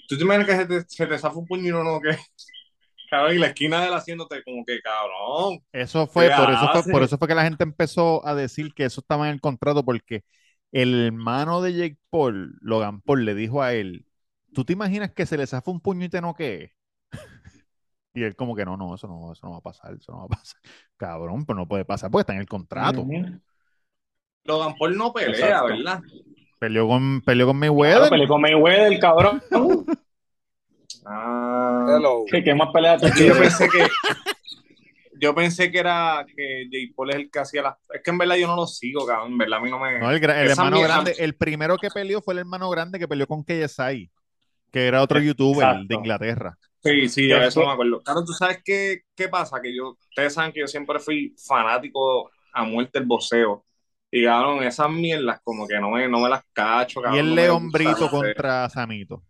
[0.08, 2.16] ¿Tú te imaginas que se te, se te zafa un puño y no, no, que
[3.10, 5.60] Cabrón, y la esquina de él haciéndote como que, cabrón.
[5.72, 8.74] Eso fue, ¿Qué por eso fue, por eso fue que la gente empezó a decir
[8.74, 10.24] que eso estaba en el contrato, porque
[10.72, 14.06] el hermano de Jake Paul, Logan Paul, le dijo a él,
[14.52, 16.72] ¿tú te imaginas que se le zafa un puño y te noquee?
[18.14, 20.18] Y él como que no, no, eso no, eso no va a pasar, eso no
[20.18, 20.60] va a pasar.
[20.96, 23.06] Cabrón, pero no puede pasar porque está en el contrato.
[24.44, 25.66] Logan Paul no pelea, Exacto.
[25.66, 26.00] ¿verdad?
[26.58, 28.10] Peleó con, peleó con Claro, Mayweather.
[28.10, 29.42] peleé con Mayweather, cabrón.
[31.10, 31.86] Ah.
[31.96, 32.24] Hello.
[32.30, 33.86] ¿Qué, qué más pelea yo pensé que.
[35.20, 37.74] Yo pensé que era que Jake Paul es el que hacía las.
[37.92, 39.32] Es que en verdad yo no lo sigo, cabrón.
[39.32, 39.98] En verdad a mí no me.
[39.98, 42.70] No, el, gra- el Esa hermano mierda- grande, el primero que peleó fue el hermano
[42.70, 44.10] grande que peleó con KSI,
[44.70, 45.86] que era otro youtuber Exacto.
[45.88, 46.58] de Inglaterra.
[46.84, 48.00] Sí, sí, de eso me acuerdo.
[48.02, 52.30] Claro, tú sabes qué, qué pasa, que yo, ustedes saben que yo siempre fui fanático
[52.52, 53.64] a muerte del boxeo.
[54.12, 57.16] Y cabrón, esas mierdas como que no me, no me las cacho, cabrón.
[57.16, 59.24] y el no León Brito contra Samito.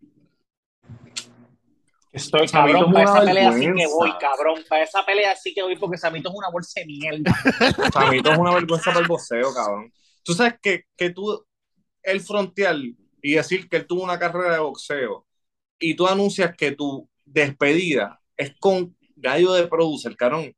[2.12, 4.64] Estoy cabrón, para esa pelea sí que voy, cabrón.
[4.68, 7.34] Para esa pelea sí que voy porque Samito es una bolsa de mierda.
[7.92, 9.92] Samito es una vergüenza para el boxeo, cabrón.
[10.22, 11.44] Tú sabes que, que tú,
[12.02, 15.26] el frontal y decir que él tuvo una carrera de boxeo
[15.78, 20.54] y tú anuncias que tu despedida es con gallo de producer, cabrón.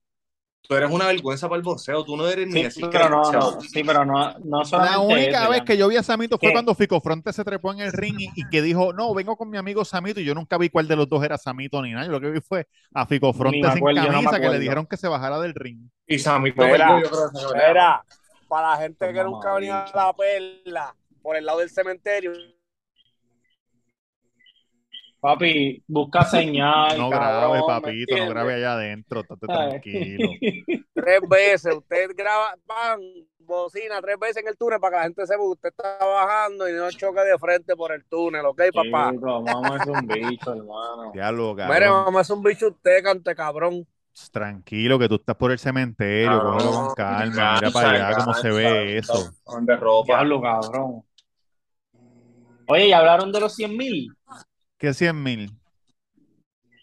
[0.70, 3.09] Tú eres una vergüenza para el boxeo, tú no eres ni Sí, decir que pero
[3.11, 5.64] no, sí, pero no, no solamente La única eso, vez ya.
[5.64, 6.52] que yo vi a Samito fue ¿Qué?
[6.52, 9.50] cuando Fico Fronte se trepó en el ring y, y que dijo, no, vengo con
[9.50, 12.06] mi amigo Samito y yo nunca vi cuál de los dos era Samito ni nada.
[12.06, 14.96] Yo lo que vi fue a Fico Fronte sin no camisa que le dijeron que
[14.96, 15.90] se bajara del ring.
[16.06, 17.02] Y Samito pelea.
[17.68, 18.04] Mira,
[18.48, 22.30] para la gente que nunca ha venido a la perla por el lado del cementerio,
[25.20, 26.96] Papi, busca señal.
[26.96, 30.30] No cabrón, grabe, ¿me papito, no grabe allá adentro, estate tranquilo.
[30.94, 33.00] tres veces, usted graba, van,
[33.38, 36.68] bocina tres veces en el túnel para que la gente sepa que usted está bajando
[36.68, 39.11] y no choque de frente por el túnel, ¿ok, papá?
[39.12, 41.12] Chico, mamá es un bicho, hermano.
[41.14, 42.04] Mire, cabrón.
[42.06, 43.87] mamá, es un bicho usted, cante cabrón.
[44.33, 48.18] Tranquilo, que tú estás por el cementerio, Cabrón, cógelo con calma, mira cansa, para allá
[48.18, 49.30] cómo se cansa, ve eso.
[49.62, 50.06] De ropa.
[50.06, 51.02] Diablo, cabrón.
[52.66, 54.12] Oye, ¿y hablaron de los 100 mil?
[54.80, 55.50] ¿Qué 100 mil?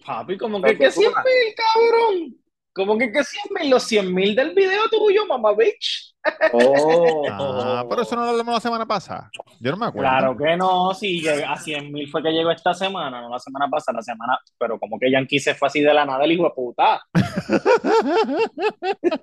[0.06, 2.38] Papi, como que, que 100 mil, cabrón.
[2.72, 6.14] Como que que 100 mil, los 100 mil del video tuyo, mamá bitch.
[6.54, 7.26] Oh.
[7.30, 9.32] Ah, pero eso no lo hablamos la semana pasada.
[9.60, 10.08] Yo no me acuerdo.
[10.10, 13.40] Claro que no, sí, llega- a 100 mil fue que llegó esta semana, no la
[13.40, 16.32] semana pasada, la semana, pero como que Yankee se fue así de la nada, el
[16.34, 17.02] hijo de puta.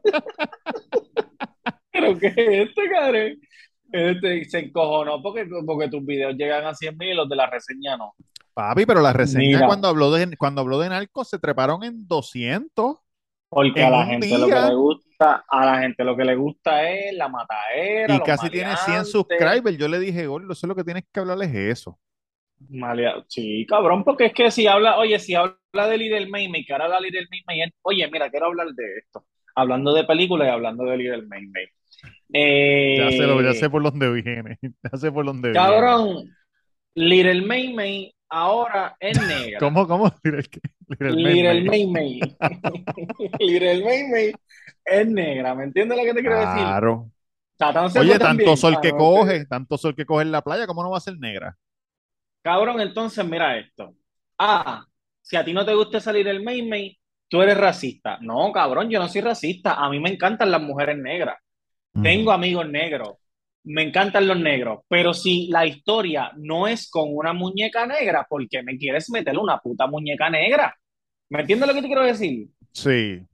[1.93, 2.37] ¿Pero qué es
[2.69, 3.41] este, cabrón?
[3.93, 7.47] Este, se encojonó porque, porque tus videos llegan a 100 mil y los de la
[7.47, 8.15] reseña no.
[8.55, 9.67] Papi, pero la reseña Mira.
[9.67, 12.99] cuando habló de cuando habló de Narcos se treparon en 200.
[13.49, 14.39] Porque En a la gente día.
[14.39, 18.21] lo que le gusta, a la gente lo que le gusta es la matadera, Y
[18.21, 19.13] casi tiene 100 maleantes.
[19.13, 19.77] subscribers.
[19.79, 21.99] Yo le dije, Gordo, eso es lo que tienes que hablar es eso.
[22.71, 23.25] Maleado.
[23.29, 25.57] Sí, cabrón, porque es que si habla, oye, si habla
[25.89, 29.27] de Little Mermaid, que ahora la Little es- oye, mira, quiero hablar de esto.
[29.55, 31.69] Hablando de películas y hablando de Little Mermaid.
[32.97, 34.59] Ya sé, lo, ya Eh, sé por dónde viene.
[34.93, 35.55] Ya sé por dónde viene.
[35.59, 36.37] cabrón,
[36.97, 39.59] Little Mermaid ahora es negra.
[39.61, 40.13] ¿Cómo, cómo?
[40.25, 40.61] Little, ¿qué?
[40.89, 42.37] Little Little.
[43.39, 44.35] Little Mermaid
[44.85, 46.63] es negra, ¿me entiendes lo que te quiero decir?
[46.63, 47.11] Claro.
[47.57, 50.67] Satán se Oye, tanto sol que no, coge, tanto sol que coge en la playa,
[50.67, 51.57] ¿cómo no va a ser negra?
[52.43, 53.95] Cabrón, entonces mira esto.
[54.39, 54.85] Ah,
[55.23, 56.97] si a ti no te gusta salir el Mermaid,
[57.29, 58.19] tú eres racista.
[58.21, 59.75] No, cabrón, yo no soy racista.
[59.75, 61.39] A mí me encantan las mujeres negras.
[62.03, 63.15] Tengo amigos negros.
[63.65, 64.81] Me encantan los negros.
[64.89, 69.39] Pero si la historia no es con una muñeca negra, ¿por qué me quieres meter
[69.39, 70.75] una puta muñeca negra?
[71.31, 72.49] ¿Me entiendes lo que te quiero decir?
[72.73, 73.27] Sí.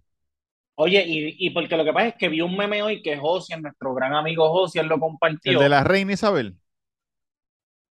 [0.75, 3.63] Oye, y, y porque lo que pasa es que vi un meme hoy que Josian,
[3.63, 4.99] nuestro gran amigo Josian, lo
[5.45, 5.59] El compartió.
[5.59, 6.59] de la reina Isabel.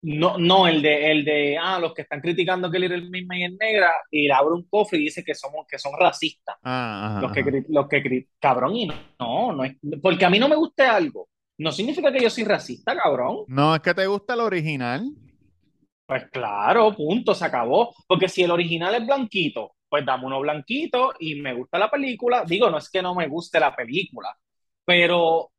[0.02, 3.58] No, no, el de, el de, ah, los que están criticando que Little Mermaid es
[3.58, 6.58] negra y le abre un cofre y dice que somos, que son racistas.
[6.64, 7.58] Ah, ajá, Los que, ajá.
[7.70, 8.88] los que, cabrón, y
[9.20, 12.44] no, no es, porque a mí no me guste algo, no significa que yo soy
[12.46, 13.46] racista, cabrón.
[13.46, 15.16] No, es que te gusta el original.
[16.06, 17.94] Pues claro, punto, se acabó.
[18.08, 22.44] Porque si el original es blanquito, pues dame uno blanquito y me gusta la película.
[22.46, 24.36] Digo, no es que no me guste la película,
[24.86, 25.52] pero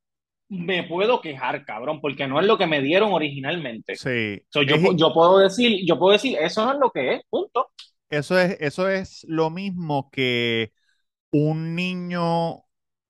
[0.50, 4.02] me puedo quejar, cabrón, porque no es lo que me dieron originalmente.
[4.02, 4.46] Sí.
[4.50, 7.22] So, yo, Es- yo puedo decir, yo puedo decir, eso no es lo que es,
[7.30, 7.70] punto.
[8.11, 10.72] eso es, eso es lo mismo que
[11.33, 12.66] un niño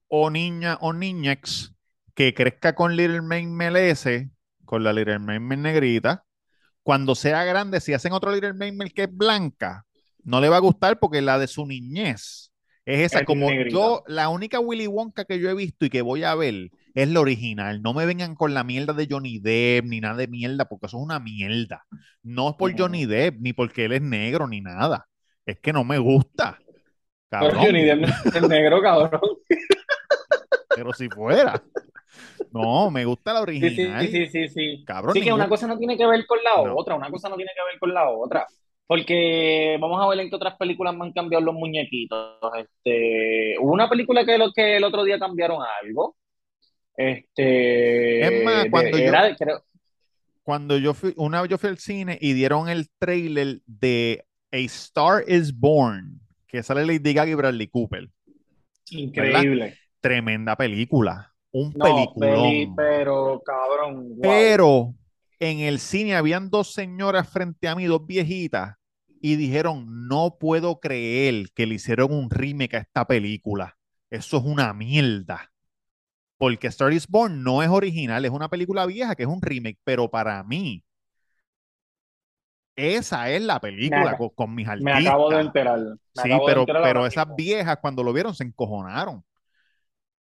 [0.09, 1.73] o niña o niñex
[2.14, 4.31] que crezca con Little Mermaid Melese,
[4.64, 6.24] con la Little Mermaid negrita,
[6.83, 9.85] cuando sea grande, si hacen otro Little Mermaid que es blanca,
[10.22, 12.53] no le va a gustar porque la de su niñez
[12.87, 13.20] es esa.
[13.20, 13.70] Es Como negrita.
[13.74, 17.09] yo, la única Willy Wonka que yo he visto y que voy a ver es
[17.09, 17.83] la original.
[17.83, 20.98] No me vengan con la mierda de Johnny Depp ni nada de mierda, porque eso
[20.98, 21.85] es una mierda.
[22.22, 22.79] No es por.
[22.79, 25.07] Johnny Depp, ni porque él es negro, ni nada.
[25.46, 26.59] Es que no me gusta.
[27.31, 29.20] Pero Cabrón, Johnny Depp es negro, cabrón.
[30.77, 31.62] pero si fuera.
[32.62, 34.07] No, me gusta la Sí, sí, original.
[34.09, 34.85] sí, sí, sí.
[34.87, 36.75] Cabrón, Sí, que ningún- una cosa no tiene que ver con la No.
[36.77, 38.47] otra, una cosa no tiene que ver con la otra.
[38.87, 42.38] Porque vamos a ver en qué otras películas me han cambiado los muñequitos.
[42.59, 46.17] Este, hubo una película que, lo, que el otro día cambiaron algo.
[46.97, 49.64] Este, Es más, de- cuando yo- era, creo-
[50.43, 54.59] cuando yo fui, una vez yo fui al cine y dieron el trailer de A
[54.59, 58.09] Star is Born, que sale Lady Gaga y Bradley Cooper.
[58.90, 59.79] increíble.
[60.01, 61.34] Tremenda película.
[61.61, 62.19] Un No, peliculón.
[62.19, 64.55] peli, pero cabrón, wow.
[64.55, 64.95] Pero
[65.38, 68.77] en el cine habían dos señoras frente a mí, dos viejitas,
[69.21, 73.77] y dijeron, no puedo creer que le hicieron un remake a esta película.
[74.11, 75.53] Eso es una mierda.
[76.38, 79.79] Porque Star is Born no es original, es una película vieja que es un remake,
[79.85, 80.85] pero para mí,
[82.77, 85.40] esa es la película con, con mis Me acabo de artistas.
[85.40, 85.81] enterar.
[85.81, 89.25] me Sí, pero, pero esas viejas cuando lo vieron se encojonaron.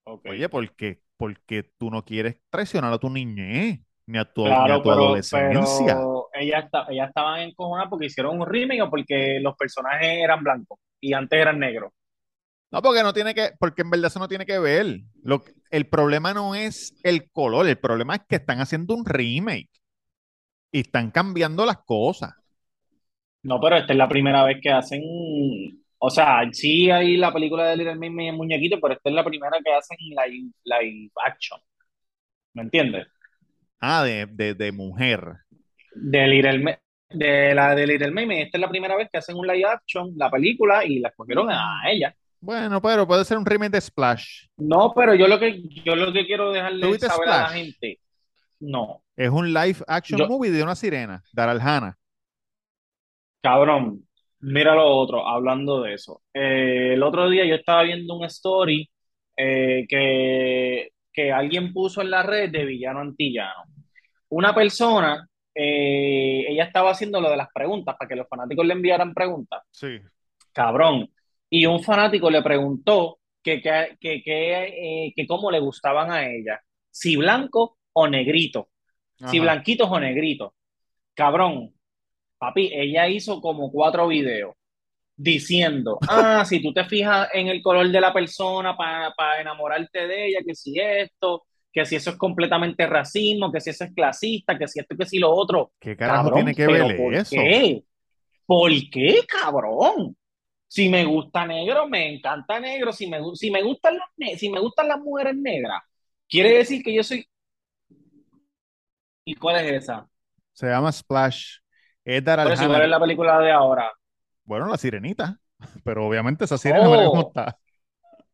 [0.05, 0.27] Ok.
[0.27, 1.01] Oye, ¿por qué?
[1.23, 4.91] Porque tú no quieres traicionar a tu niñez, ni a tu, ni Claro, a tu
[4.91, 6.11] pero, adolescencia.
[6.11, 10.43] pero ellas, esta- ellas estaban encojonadas porque hicieron un remake o porque los personajes eran
[10.43, 11.93] blancos y antes eran negros.
[12.71, 15.01] No, porque no tiene que, porque en verdad eso no tiene que ver.
[15.23, 19.69] Lo, el problema no es el color, el problema es que están haciendo un remake
[20.71, 22.35] y están cambiando las cosas.
[23.45, 25.03] No, pero esta es la primera vez que hacen,
[26.05, 29.25] o sea, sí hay la película de Little Mermaid en muñequito, pero esta es la
[29.25, 31.61] primera que hacen live, live action.
[32.55, 33.07] ¿Me entiendes?
[33.81, 35.25] Ah, de, de, de mujer.
[35.95, 36.79] De Little
[37.11, 40.12] de la de Little Mermaid, esta es la primera vez que hacen un live action,
[40.17, 42.12] la película, y la escogieron a ella.
[42.41, 44.47] Bueno, pero puede ser un remake de Splash.
[44.57, 47.49] No, pero yo lo que yo lo que quiero dejarle ¿Tú viste saber a la
[47.51, 48.01] gente,
[48.59, 49.05] no.
[49.15, 51.97] Es un live action Yo- movie de una sirena, Hannah.
[53.41, 54.05] Cabrón,
[54.42, 56.22] mira lo otro, hablando de eso.
[56.33, 58.88] Eh, el otro día yo estaba viendo un story
[59.37, 63.64] eh, que, que alguien puso en la red de villano antillano.
[64.28, 68.74] Una persona, eh, ella estaba haciendo lo de las preguntas para que los fanáticos le
[68.74, 69.62] enviaran preguntas.
[69.70, 69.98] Sí.
[70.52, 71.09] Cabrón.
[71.48, 76.61] Y un fanático le preguntó que, que, que, que, que cómo le gustaban a ella,
[76.90, 78.70] si blanco o negrito,
[79.31, 80.52] si blanquitos o negritos.
[81.14, 81.74] Cabrón,
[82.42, 84.57] papi, ella hizo como cuatro videos
[85.16, 90.26] diciendo, ah, si tú te fijas en el color de la persona para enamorarte de
[90.26, 94.59] ella, que si esto, que si eso es completamente racismo, que si eso es clasista,
[94.59, 95.70] que si esto, que si lo otro.
[95.78, 97.31] ¿Qué carajo Cabrón, tiene que ver ¿por eso?
[97.31, 97.85] qué?
[98.44, 100.16] ¿Por qué, cabrón?
[100.66, 102.92] Si me gusta negro, me encanta negro.
[102.92, 105.81] Si me, si me gustan los si me gustan las mujeres negras,
[106.28, 107.24] quiere decir que yo soy.
[109.24, 110.09] ¿Y cuál es esa?
[110.55, 111.62] Se llama Splash.
[112.05, 112.81] Es Daryl Pero si Hannah.
[112.81, 113.91] ves la película de ahora.
[114.45, 115.41] Bueno, la sirenita.
[115.85, 117.07] Pero obviamente esa sirena no le Oh.
[117.07, 117.59] gusta.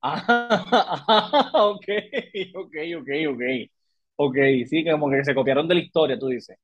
[0.03, 1.87] Ah, ok,
[2.55, 3.43] ok, ok, ok.
[4.17, 4.37] Ok,
[4.69, 6.57] sí, que como que se copiaron de la historia, tú dices.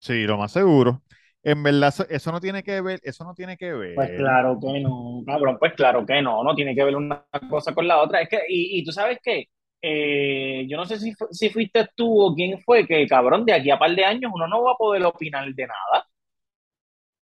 [0.00, 1.02] Sí, lo más seguro.
[1.42, 3.94] En verdad, eso, no tiene que ver, eso no tiene que ver.
[3.94, 7.74] Pues claro que no, cabrón, pues claro que no, no tiene que ver una cosa
[7.74, 8.22] con la otra.
[8.22, 9.46] Es que, y, y tú sabes qué,
[9.84, 13.70] Eh, yo no sé si, si fuiste tú o quién fue, que cabrón, de aquí
[13.70, 16.06] a par de años uno no va a poder opinar de nada.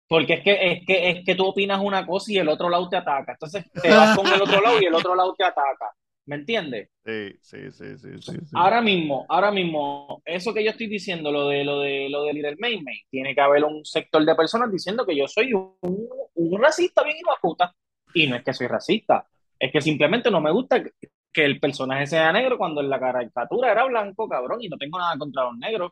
[0.07, 2.87] Porque es que, es que, es que tú opinas una cosa y el otro lado
[2.89, 3.33] te ataca.
[3.33, 5.91] Entonces te vas con el otro lado y el otro lado te ataca.
[6.25, 6.89] ¿Me entiendes?
[7.05, 8.37] Sí, sí, sí, sí.
[8.53, 12.33] Ahora mismo, ahora mismo, eso que yo estoy diciendo, lo de lo de lo de
[12.33, 16.61] Little Mermaid, tiene que haber un sector de personas diciendo que yo soy un, un
[16.61, 17.73] racista bien hijo puta.
[18.13, 19.25] Y no es que soy racista,
[19.59, 20.91] es que simplemente no me gusta que,
[21.31, 24.97] que el personaje sea negro cuando en la caricatura era blanco, cabrón, y no tengo
[24.97, 25.91] nada contra los negros.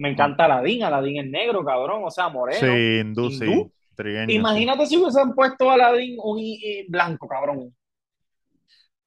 [0.00, 2.58] Me encanta Aladdin, Aladdin es negro, cabrón, o sea, moreno.
[2.58, 3.44] Sí, hindú, sí.
[3.44, 3.72] hindú.
[3.96, 4.32] Sí.
[4.34, 7.74] Imagínate si hubiesen puesto a Aladdin un eh, blanco, cabrón.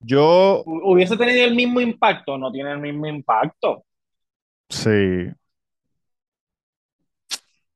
[0.01, 2.37] Yo, Hu- ¿Hubiese tenido el mismo impacto?
[2.37, 3.85] No tiene el mismo impacto.
[4.69, 5.31] sí.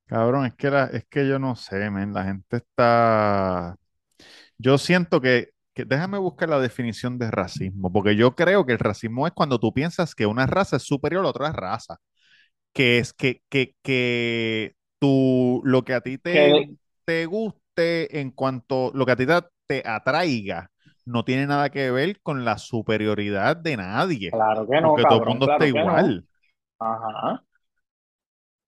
[0.05, 3.75] Cabrón, es que, la, es que yo no sé, men, la gente está...
[4.57, 8.79] Yo siento que, que- déjame buscar la definición de racismo, porque yo creo que el
[8.79, 11.97] racismo es cuando tú piensas que una raza es superior a otra raza,
[12.73, 16.63] que es que, que, que tú, lo que a ti te,
[17.05, 19.33] te guste en cuanto, lo que a ti te,
[19.67, 20.71] te atraiga,
[21.05, 25.19] no tiene nada que ver con la superioridad de nadie, Claro que no, porque todo
[25.19, 25.67] el cabrón, mundo claro está no.
[25.67, 26.27] igual,
[26.79, 27.43] Ajá.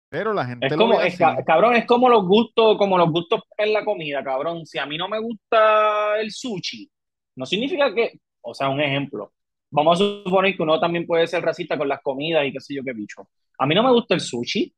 [0.08, 3.11] pero la gente Es lo como, ve es cabrón, es como los gustos, como los
[3.11, 4.66] gustos en la comida, cabrón.
[4.66, 6.90] Si a mí no me gusta el sushi,
[7.37, 9.32] no significa que, o sea, un ejemplo.
[9.70, 12.74] Vamos a suponer que uno también puede ser racista con las comidas y qué sé
[12.74, 13.28] yo qué bicho.
[13.58, 14.72] A mí no me gusta el sushi,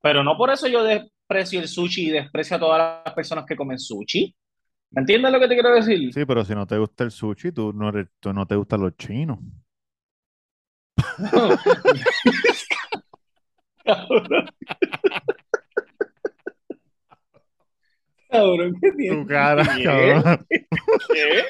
[0.00, 3.56] pero no por eso yo desprecio el sushi y desprecio a todas las personas que
[3.56, 4.34] comen sushi.
[4.92, 6.12] ¿Me entiendes lo que te quiero decir?
[6.12, 8.80] Sí, pero si no te gusta el sushi, tú no, eres- tú no te gustan
[8.82, 9.38] los chinos.
[13.84, 14.48] Cabrón.
[18.30, 19.26] Cabrón, ¿qué Tu tienes?
[19.26, 19.82] cara, ¿Qué?
[19.84, 20.46] cabrón.
[21.12, 21.44] ¿Qué?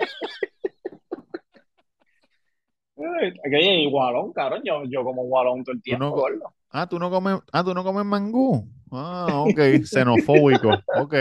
[3.52, 4.62] Hay gualón, cabrón.
[4.64, 6.54] Yo, yo como gualón todo el tiempo, no- gordo.
[6.74, 8.66] Ah, tú no comes, ah, tú no comes mangú.
[8.90, 10.86] Ah, ok, xenofóbico.
[10.92, 11.14] Ok,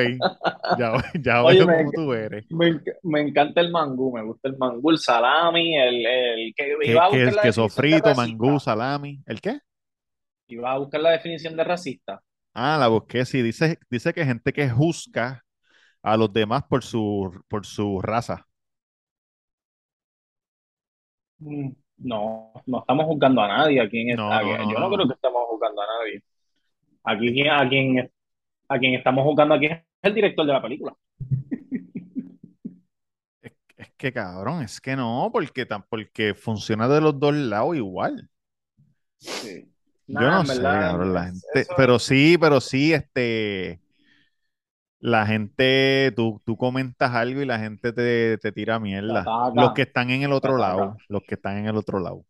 [0.69, 2.45] ya, ya Oye, veo me- cómo tú eres.
[2.49, 6.91] Me, me encanta el mangú, me gusta el mangú, el salami, el, el que ¿Qué,
[6.91, 9.21] iba a buscar es la queso frito, mangú, salami?
[9.25, 9.59] ¿El qué?
[10.49, 12.21] Iba a buscar la definición de racista.
[12.53, 13.41] Ah, la busqué, sí.
[13.41, 15.43] Dice, dice que gente que juzga
[16.03, 18.47] a los demás por su, por su raza.
[21.41, 21.71] Mm,
[22.03, 24.95] No, no estamos juzgando a nadie aquí en esta- no, no, Yo no no.
[24.95, 26.23] creo que estemos juzgando a nadie.
[27.03, 28.11] Aquí a quien,
[28.69, 30.95] a quien estamos juzgando aquí es el director de la película.
[33.41, 38.29] Es, es que cabrón, es que no, porque, porque funciona de los dos lados igual.
[39.17, 39.67] Sí.
[40.07, 43.79] Yo Nah, no sé, cabrón, la gente, eso- pero sí, pero sí, este,
[45.01, 49.21] la gente, tú, tú comentas algo y la gente te, te tira mierda.
[49.21, 52.23] Ataca, Los que están en el otro lado, los que están en el otro lado.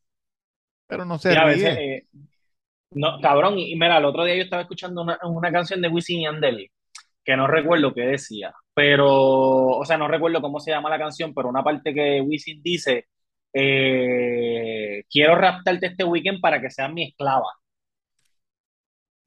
[0.88, 1.96] Pero no se veces, ríe.
[1.98, 2.08] eh,
[2.92, 6.22] no, cabrón, y, mira, el otro día yo estaba escuchando una, una canción de Wisin
[6.22, 6.72] y Yandel,
[7.24, 11.34] que no recuerdo qué decía, pero, o sea, no recuerdo cómo se llama la canción,
[11.34, 13.08] pero una parte que Wisin dice,
[13.54, 17.52] eh, quiero raptarte este weekend para que seas mi esclava.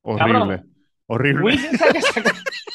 [0.01, 0.75] Horrible, Cabrón,
[1.07, 1.45] horrible.
[1.45, 2.01] Wisin saca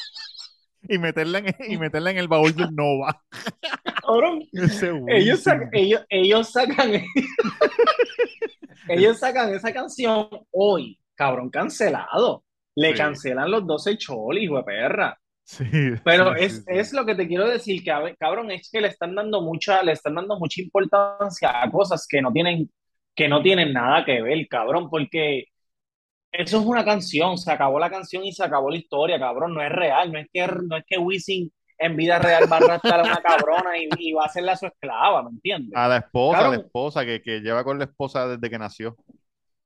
[0.90, 3.22] Y meterla en, y meterla en el baúl del Nova.
[5.06, 6.92] ellos, ellos, ellos sacan
[8.88, 12.44] ellos sacan esa canción hoy, cabrón, cancelado.
[12.74, 12.96] Le Sí.
[12.96, 15.18] cancelan los 12 cholis, hijo de perra.
[15.44, 15.64] Sí,
[16.04, 18.88] Pero sí, es, sí, es lo que te quiero decir, que cabrón, es que le
[18.88, 22.70] están dando mucha, le están dando mucha importancia a cosas que no tienen,
[23.14, 25.46] que no tienen nada que ver, cabrón, porque
[26.32, 29.62] eso es una canción, se acabó la canción y se acabó la historia, cabrón, no
[29.62, 33.00] es real, no es que, no es que Wisin en vida real va a arrastrar
[33.00, 35.72] a una cabrona y, y va a hacerla su esclava, ¿me entiendes?
[35.74, 38.96] A la esposa, a la esposa que, que lleva con la esposa desde que nació.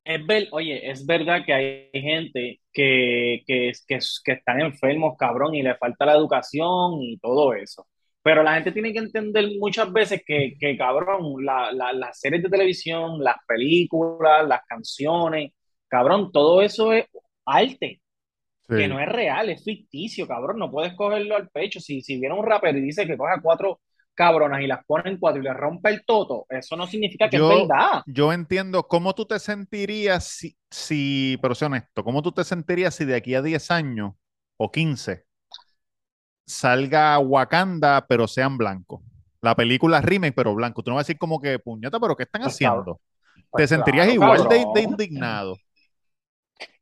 [0.04, 5.54] Es ver, oye, es verdad que hay gente que, que, que, que están enfermos, cabrón,
[5.54, 7.86] y le falta la educación y todo eso.
[8.22, 12.42] Pero la gente tiene que entender muchas veces que, que cabrón, la, la- las series
[12.42, 15.52] de televisión, las películas, las canciones,
[15.94, 17.06] cabrón, todo eso es
[17.46, 18.00] arte,
[18.68, 18.74] Sí.
[18.74, 21.80] que no es real, es ficticio, cabrón, no puedes cogerlo al pecho.
[21.80, 23.80] Si, si viene un rapero y dice que coge a cuatro
[24.14, 27.36] cabronas y las pone en cuatro y le rompe el toto, eso no significa que
[27.36, 28.02] Yo- es verdad.
[28.06, 32.94] Yo entiendo cómo tú te sentirías si, si, pero sé honesto, cómo tú te sentirías
[32.94, 34.12] si de aquí a 10 años
[34.58, 35.24] o 15
[36.46, 39.00] salga Wakanda, pero sean blancos.
[39.40, 40.82] La película remake, pero blanco.
[40.82, 43.00] Tú no vas a decir como que, puñeta, pero ¿qué están Pues, haciendo?
[43.50, 45.56] Pues Te sentirías claro, igual de indignado.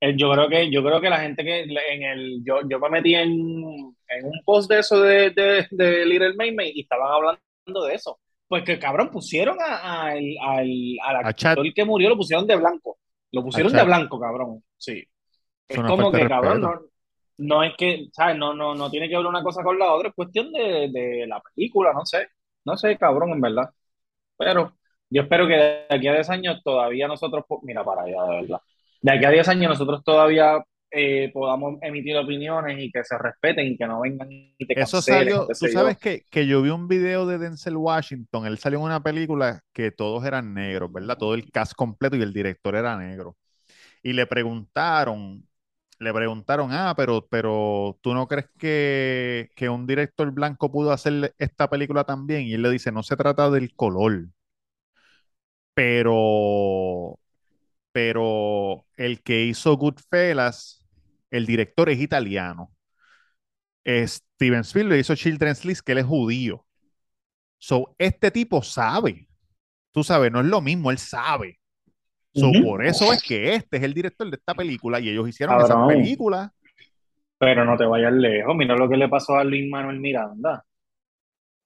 [0.01, 2.91] Eh, Yo creo que, yo creo que la gente que en el, yo, yo me
[2.91, 7.85] metí en, en un post de eso de, de, de Little Mermaid y estaban hablando
[7.87, 8.19] de eso.
[8.49, 10.69] Pues que cabrón, pusieron a, a- al, al,
[11.03, 12.99] al A actor que murió, lo pusieron de blanco.
[13.33, 14.63] Lo pusieron de blanco, cabrón.
[14.77, 15.03] Sí.
[15.69, 16.81] Es como que, cabrón, no,
[17.39, 18.37] no es que, ¿sabes?
[18.39, 21.27] No, no, no tiene que ver una cosa con la otra, es cuestión de, de
[21.27, 22.29] la película, no sé.
[22.65, 23.71] No sé, cabrón, en verdad.
[24.37, 24.77] Pero
[25.11, 28.59] yo espero que de aquí a 10 años todavía nosotros, mira para allá, de verdad.
[29.03, 33.67] De aquí a 10 años nosotros todavía eh, podamos emitir opiniones y que se respeten
[33.67, 36.71] y que no vengan y te Eso cancelen, salió, tú sabes que, que yo vi
[36.71, 41.17] un video de Denzel Washington, él salió en una película que todos eran negros, ¿verdad?
[41.19, 43.37] Todo el cast completo y el director era negro.
[44.03, 45.49] Y le preguntaron,
[45.99, 51.35] le preguntaron, ah, pero, pero ¿tú no crees que, que un director blanco pudo hacer
[51.39, 52.43] esta película también?
[52.43, 54.27] Y él le dice, no se trata del color,
[55.75, 57.19] pero,
[57.93, 60.85] pero el que hizo Goodfellas,
[61.31, 62.73] el director es italiano.
[63.87, 66.65] Steven Spielberg hizo Children's List, que él es judío.
[67.59, 69.29] So, este tipo sabe.
[69.93, 71.59] Tú sabes, no es lo mismo, él sabe.
[72.35, 75.61] So, por eso es que este es el director de esta película y ellos hicieron
[75.61, 76.53] esa película.
[77.37, 80.65] Pero no te vayas lejos, mira lo que le pasó a Luis Manuel Miranda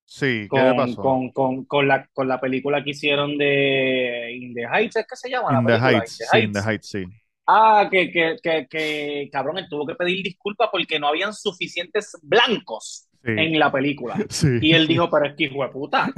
[0.07, 1.01] Sí, ¿qué le con, pasó?
[1.01, 5.17] con, con, con la, con la película que hicieron de In the Heights, ¿es que
[5.17, 5.79] se llama la the película?
[5.79, 6.67] Heights, In the sí, In the Heights.
[6.67, 7.05] Heights, sí.
[7.47, 12.13] Ah, que, que, que, que, cabrón, él tuvo que pedir disculpas porque no habían suficientes
[12.23, 14.17] blancos Sí, en la película.
[14.31, 14.49] sí.
[14.61, 16.13] Y él dijo, pero es que hijo de puta,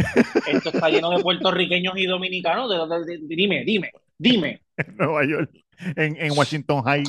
[0.46, 2.70] esto está lleno de puertorriqueños y dominicanos.
[2.70, 4.62] ¿De dónde- de- dime, dime, dime.
[4.76, 5.50] En Nueva York,
[5.96, 7.04] en, en Washington High.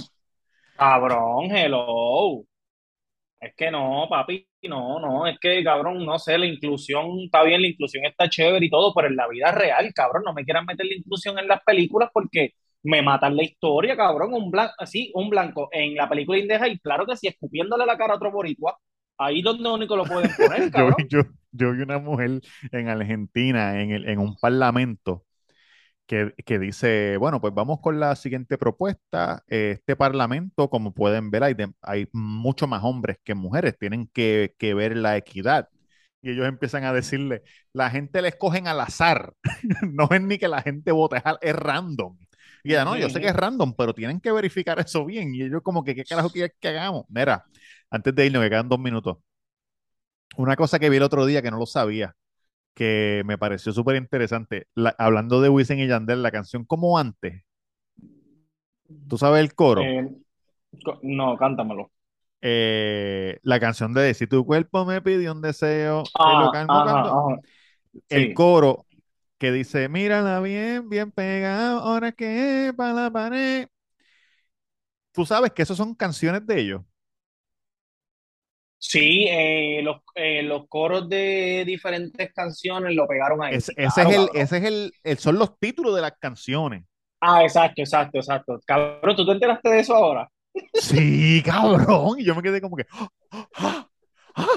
[0.75, 2.43] Cabrón, hello.
[3.39, 7.61] Es que no, papi, no, no, es que, cabrón, no sé, la inclusión está bien,
[7.61, 10.65] la inclusión está chévere y todo, pero en la vida real, cabrón, no me quieran
[10.65, 12.51] meter la inclusión en las películas porque
[12.83, 16.79] me matan la historia, cabrón, un blanco, así, un blanco en la película Indeja y
[16.79, 18.77] claro que sí, escupiéndole la cara a otro boricua,
[19.17, 20.97] ahí donde único lo pueden poner, Yo, cabrón.
[20.97, 21.21] vi- yo,
[21.51, 25.25] yo vi una mujer en Argentina, en, el- en un parlamento,
[26.09, 29.43] que, que dice, bueno, pues vamos con la siguiente propuesta.
[29.47, 34.55] Este parlamento, como pueden ver, hay, de- hay mucho más hombres que mujeres, tienen que,
[34.57, 35.69] que ver la equidad.
[36.23, 37.43] Y ellos empiezan a decirle,
[37.73, 39.33] la gente le escogen al azar,
[39.93, 42.17] no es ni que la gente vote, es, random.
[42.63, 45.33] Y ella, no, yo sé que es random, pero tienen que verificar eso bien.
[45.35, 47.05] Y ellos como que, ¿qué carajo quieres que hagamos?
[47.09, 47.45] Mira,
[47.91, 49.17] antes de irnos, que quedan dos minutos.
[50.37, 52.15] Una cosa que vi el otro día que no lo sabía,
[52.73, 57.43] que me pareció súper interesante, la- hablando de Wisin y Yandel, la canción Como Antes,
[59.07, 59.81] ¿tú sabes el coro?
[59.81, 60.09] Eh,
[61.03, 61.91] no, cántamelo.
[62.41, 66.81] Eh, la canción de Si tu cuerpo me pidió un deseo, te Ah, lo calmo
[66.85, 67.41] ajá.
[68.09, 68.87] El coro
[69.37, 73.67] que dice, mírala bien, bien pegada, ahora que para la pared.
[75.11, 76.81] Tú sabes que esas son canciones de ellos.
[78.81, 83.55] Sí, eh, los, eh, los coros de diferentes canciones lo pegaron ahí.
[83.55, 84.41] Es- ese claro, es el, cabrón.
[84.41, 86.85] ese es el, el- son los títulos de las canciones.
[87.21, 88.59] Ah, exacto, exacto, exacto.
[88.65, 90.29] Cabrón, ¿tú te enteraste de eso ahora?
[90.73, 92.19] Sí, cabrón.
[92.19, 92.85] Y yo me quedé como que.
[92.91, 93.87] ¡Ah!
[94.35, 94.47] ¡Ah!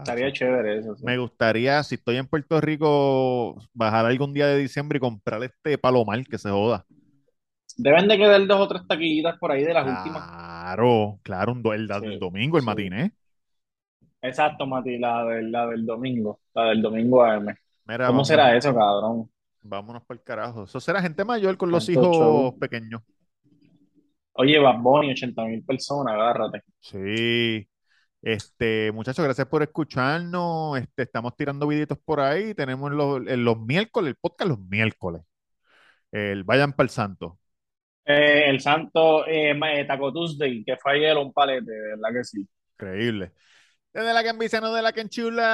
[0.00, 0.96] Estaría Ah, chévere eso.
[0.96, 1.06] sí.
[1.06, 5.78] Me gustaría, si estoy en Puerto Rico, bajar algún día de diciembre y comprar este
[5.78, 6.86] palomar que se joda.
[7.84, 10.26] Deben de quedar dos o tres taquillitas por ahí de las últimas.
[10.26, 12.64] Claro, claro, un do- el, la del Sí, domingo, el sí.
[12.64, 13.12] matiné.
[14.20, 16.40] Exacto, Mati, la, del- la del domingo.
[16.54, 17.54] La del domingo AM.
[17.86, 19.30] Mira, ¿Cómo vamos, será eso, cabrón?
[19.62, 20.64] vámonos por el carajo.
[20.64, 22.58] Eso será gente mayor con los hijos show.
[22.58, 23.02] pequeños.
[24.32, 26.62] Oye, Bad Bunny, 80 mil personas, agárrate.
[26.80, 27.68] Sí.
[28.22, 30.78] Este, muchachos, gracias por escucharnos.
[30.78, 32.54] Este, estamos tirando videitos por ahí.
[32.54, 35.22] Tenemos los, en los miércoles, el podcast los miércoles.
[36.12, 37.38] El Vayan para el Santo.
[38.04, 42.24] Eh, el santo eh, ma- eh, Taco Tuesday, que fue ayer un palete, ¿verdad que
[42.24, 42.48] sí?
[42.74, 43.32] Increíble.
[43.92, 45.46] Desde la que envicia, no de la que enchula.